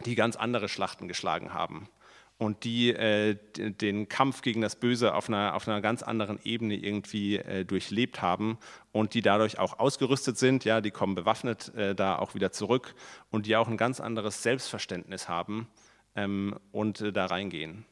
die 0.06 0.14
ganz 0.14 0.36
andere 0.36 0.70
Schlachten 0.70 1.08
geschlagen 1.08 1.52
haben 1.52 1.90
und 2.38 2.64
die 2.64 2.90
äh, 2.90 3.36
den 3.56 4.08
Kampf 4.08 4.42
gegen 4.42 4.60
das 4.60 4.76
Böse 4.76 5.14
auf 5.14 5.28
einer, 5.28 5.54
auf 5.54 5.68
einer 5.68 5.80
ganz 5.80 6.02
anderen 6.02 6.40
Ebene 6.44 6.74
irgendwie 6.74 7.36
äh, 7.36 7.64
durchlebt 7.64 8.20
haben 8.20 8.58
und 8.90 9.14
die 9.14 9.22
dadurch 9.22 9.58
auch 9.58 9.78
ausgerüstet 9.78 10.38
sind, 10.38 10.64
ja, 10.64 10.80
die 10.80 10.90
kommen 10.90 11.14
bewaffnet 11.14 11.74
äh, 11.74 11.94
da 11.94 12.16
auch 12.18 12.34
wieder 12.34 12.50
zurück 12.50 12.94
und 13.30 13.46
die 13.46 13.56
auch 13.56 13.68
ein 13.68 13.76
ganz 13.76 14.00
anderes 14.00 14.42
Selbstverständnis 14.42 15.28
haben 15.28 15.68
ähm, 16.16 16.58
und 16.72 17.00
äh, 17.00 17.12
da 17.12 17.26
reingehen. 17.26 17.84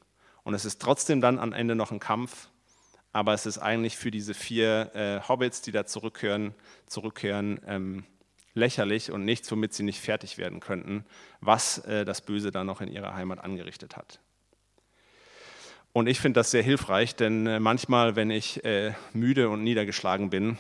Und 0.42 0.55
es 0.55 0.64
ist 0.64 0.83
trotzdem 0.83 1.20
dann 1.20 1.38
am 1.38 1.53
Ende 1.53 1.74
noch 1.74 1.92
ein 1.92 2.00
Kampf, 2.00 2.48
aber 3.12 3.35
es 3.35 3.46
ist 3.46 3.59
eigentlich 3.59 3.96
für 3.96 4.11
diese 4.11 4.35
vier 4.35 4.90
äh, 4.94 5.29
Hobbits, 5.29 5.62
die 5.62 5.72
da 5.72 5.85
zurückkehren, 5.85 6.55
zurückkehren 6.87 7.61
ähm, 7.66 8.05
lächerlich 8.55 9.11
und 9.11 9.24
nichts, 9.24 9.50
womit 9.50 9.74
sie 9.74 9.83
nicht 9.83 10.00
fertig 10.00 10.38
werden 10.38 10.61
könnten, 10.61 11.05
was 11.40 11.79
äh, 11.79 12.05
das 12.05 12.20
Böse 12.20 12.50
da 12.50 12.64
noch 12.64 12.81
in 12.81 12.88
ihrer 12.88 13.14
Heimat 13.14 13.42
angerichtet 13.42 13.96
hat. 13.96 14.20
Und 15.92 16.07
ich 16.07 16.20
finde 16.20 16.38
das 16.38 16.53
sehr 16.53 16.62
hilfreich, 16.62 17.16
denn 17.16 17.48
äh, 17.48 17.59
manchmal, 17.59 18.14
wenn 18.14 18.31
ich 18.31 18.64
äh, 18.64 18.92
müde 19.12 19.48
und 19.48 19.64
niedergeschlagen 19.64 20.31
bin 20.31 20.57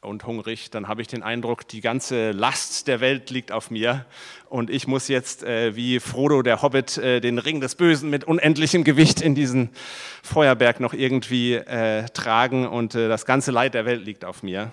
und 0.00 0.26
hungrig, 0.26 0.70
dann 0.70 0.86
habe 0.86 1.02
ich 1.02 1.08
den 1.08 1.24
Eindruck, 1.24 1.66
die 1.66 1.80
ganze 1.80 2.30
Last 2.30 2.86
der 2.86 3.00
Welt 3.00 3.30
liegt 3.30 3.50
auf 3.50 3.72
mir 3.72 4.06
und 4.48 4.70
ich 4.70 4.86
muss 4.86 5.08
jetzt 5.08 5.42
äh, 5.42 5.74
wie 5.74 5.98
Frodo 5.98 6.42
der 6.42 6.62
Hobbit 6.62 6.98
äh, 6.98 7.20
den 7.20 7.38
Ring 7.38 7.60
des 7.60 7.74
Bösen 7.74 8.10
mit 8.10 8.22
unendlichem 8.22 8.84
Gewicht 8.84 9.20
in 9.20 9.34
diesen 9.34 9.70
Feuerberg 10.22 10.78
noch 10.78 10.94
irgendwie 10.94 11.54
äh, 11.54 12.04
tragen 12.10 12.68
und 12.68 12.94
das 12.94 13.26
ganze 13.26 13.50
Leid 13.50 13.74
der 13.74 13.86
Welt 13.86 14.04
liegt 14.04 14.24
auf 14.24 14.44
mir. 14.44 14.70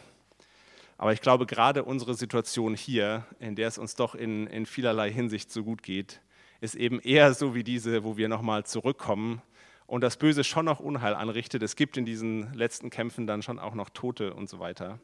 Aber 0.99 1.11
ich 1.11 1.21
glaube, 1.21 1.47
gerade 1.47 1.83
unsere 1.83 2.13
Situation 2.13 2.75
hier, 2.75 3.25
in 3.39 3.55
der 3.55 3.69
es 3.69 3.79
uns 3.79 3.95
doch 3.95 4.13
in, 4.13 4.45
in 4.45 4.67
vielerlei 4.67 5.11
Hinsicht 5.11 5.51
so 5.51 5.63
gut 5.63 5.81
geht, 5.81 6.21
ist 6.61 6.75
eben 6.75 6.99
eher 6.99 7.33
so 7.33 7.55
wie 7.55 7.63
diese, 7.63 8.03
wo 8.03 8.15
wir 8.15 8.29
nochmal 8.29 8.63
zurückkommen 8.63 9.41
und 9.87 10.01
das 10.01 10.17
Böse 10.17 10.43
schon 10.43 10.65
noch 10.65 10.79
Unheil 10.79 11.13
anrichtet. 11.13 11.63
Es 11.63 11.75
gibt 11.75 11.97
in 11.97 12.05
diesen 12.05 12.53
letzten 12.53 12.89
Kämpfen 12.89 13.27
dann 13.27 13.41
schon 13.41 13.59
auch 13.59 13.75
noch 13.75 13.89
Tote 13.89 14.33
und 14.33 14.49
so 14.49 14.59
weiter. 14.59 14.99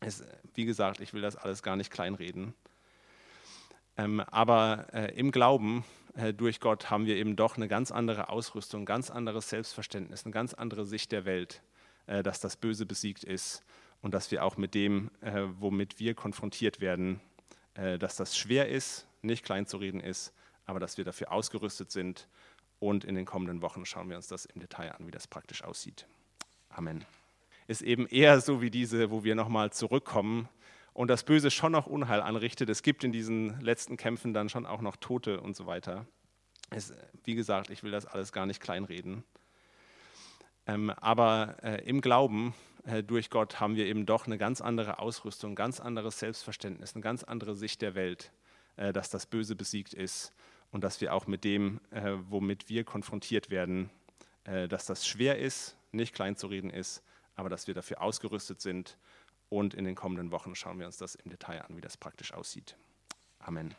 Es, 0.00 0.24
wie 0.54 0.64
gesagt, 0.64 1.00
ich 1.00 1.14
will 1.14 1.22
das 1.22 1.36
alles 1.36 1.62
gar 1.62 1.76
nicht 1.76 1.90
kleinreden. 1.90 2.54
Ähm, 3.96 4.20
aber 4.20 4.86
äh, 4.92 5.14
im 5.14 5.32
Glauben 5.32 5.84
äh, 6.14 6.32
durch 6.32 6.60
Gott 6.60 6.90
haben 6.90 7.06
wir 7.06 7.16
eben 7.16 7.36
doch 7.36 7.56
eine 7.56 7.68
ganz 7.68 7.90
andere 7.90 8.30
Ausrüstung, 8.30 8.82
ein 8.82 8.86
ganz 8.86 9.10
anderes 9.10 9.48
Selbstverständnis, 9.48 10.24
eine 10.24 10.32
ganz 10.32 10.54
andere 10.54 10.86
Sicht 10.86 11.12
der 11.12 11.24
Welt, 11.24 11.62
äh, 12.06 12.22
dass 12.22 12.40
das 12.40 12.56
Böse 12.56 12.86
besiegt 12.86 13.22
ist 13.24 13.62
und 14.00 14.14
dass 14.14 14.30
wir 14.30 14.44
auch 14.44 14.56
mit 14.56 14.74
dem, 14.74 15.10
äh, 15.20 15.42
womit 15.58 15.98
wir 15.98 16.14
konfrontiert 16.14 16.80
werden, 16.80 17.20
äh, 17.74 17.98
dass 17.98 18.16
das 18.16 18.36
schwer 18.36 18.68
ist, 18.68 19.06
nicht 19.20 19.44
klein 19.44 19.66
zu 19.66 19.76
reden 19.76 20.00
ist, 20.00 20.32
aber 20.64 20.80
dass 20.80 20.96
wir 20.96 21.04
dafür 21.04 21.30
ausgerüstet 21.30 21.90
sind. 21.90 22.28
Und 22.82 23.04
in 23.04 23.14
den 23.14 23.26
kommenden 23.26 23.62
Wochen 23.62 23.86
schauen 23.86 24.10
wir 24.10 24.16
uns 24.16 24.26
das 24.26 24.44
im 24.44 24.60
Detail 24.60 24.90
an, 24.90 25.06
wie 25.06 25.12
das 25.12 25.28
praktisch 25.28 25.62
aussieht. 25.62 26.08
Amen. 26.68 27.04
Ist 27.68 27.80
eben 27.80 28.08
eher 28.08 28.40
so 28.40 28.60
wie 28.60 28.72
diese, 28.72 29.12
wo 29.12 29.22
wir 29.22 29.36
nochmal 29.36 29.70
zurückkommen 29.70 30.48
und 30.92 31.06
das 31.06 31.22
Böse 31.22 31.52
schon 31.52 31.70
noch 31.70 31.86
Unheil 31.86 32.20
anrichtet. 32.20 32.68
Es 32.68 32.82
gibt 32.82 33.04
in 33.04 33.12
diesen 33.12 33.60
letzten 33.60 33.96
Kämpfen 33.96 34.34
dann 34.34 34.48
schon 34.48 34.66
auch 34.66 34.80
noch 34.80 34.96
Tote 34.96 35.40
und 35.40 35.54
so 35.54 35.66
weiter. 35.66 36.06
Es, 36.70 36.92
wie 37.22 37.36
gesagt, 37.36 37.70
ich 37.70 37.84
will 37.84 37.92
das 37.92 38.04
alles 38.04 38.32
gar 38.32 38.46
nicht 38.46 38.60
kleinreden. 38.60 39.22
Ähm, 40.66 40.90
aber 40.90 41.58
äh, 41.62 41.88
im 41.88 42.00
Glauben 42.00 42.52
äh, 42.84 43.04
durch 43.04 43.30
Gott 43.30 43.60
haben 43.60 43.76
wir 43.76 43.86
eben 43.86 44.06
doch 44.06 44.26
eine 44.26 44.38
ganz 44.38 44.60
andere 44.60 44.98
Ausrüstung, 44.98 45.52
ein 45.52 45.54
ganz 45.54 45.78
anderes 45.78 46.18
Selbstverständnis, 46.18 46.96
eine 46.96 47.02
ganz 47.02 47.22
andere 47.22 47.54
Sicht 47.54 47.80
der 47.80 47.94
Welt, 47.94 48.32
äh, 48.74 48.92
dass 48.92 49.08
das 49.08 49.26
Böse 49.26 49.54
besiegt 49.54 49.94
ist 49.94 50.32
und 50.72 50.82
dass 50.82 51.00
wir 51.00 51.14
auch 51.14 51.28
mit 51.28 51.44
dem, 51.44 51.80
äh, 51.90 52.14
womit 52.28 52.68
wir 52.68 52.84
konfrontiert 52.84 53.50
werden, 53.50 53.90
dass 54.44 54.86
das 54.86 55.06
schwer 55.06 55.38
ist, 55.38 55.76
nicht 55.92 56.16
klein 56.16 56.34
zu 56.34 56.48
reden 56.48 56.68
ist, 56.70 57.04
aber 57.36 57.48
dass 57.48 57.68
wir 57.68 57.74
dafür 57.74 58.02
ausgerüstet 58.02 58.60
sind. 58.60 58.98
Und 59.48 59.72
in 59.72 59.84
den 59.84 59.94
kommenden 59.94 60.32
Wochen 60.32 60.56
schauen 60.56 60.80
wir 60.80 60.86
uns 60.86 60.96
das 60.96 61.14
im 61.14 61.30
Detail 61.30 61.62
an, 61.62 61.76
wie 61.76 61.80
das 61.80 61.96
praktisch 61.96 62.34
aussieht. 62.34 62.76
Amen. 63.38 63.72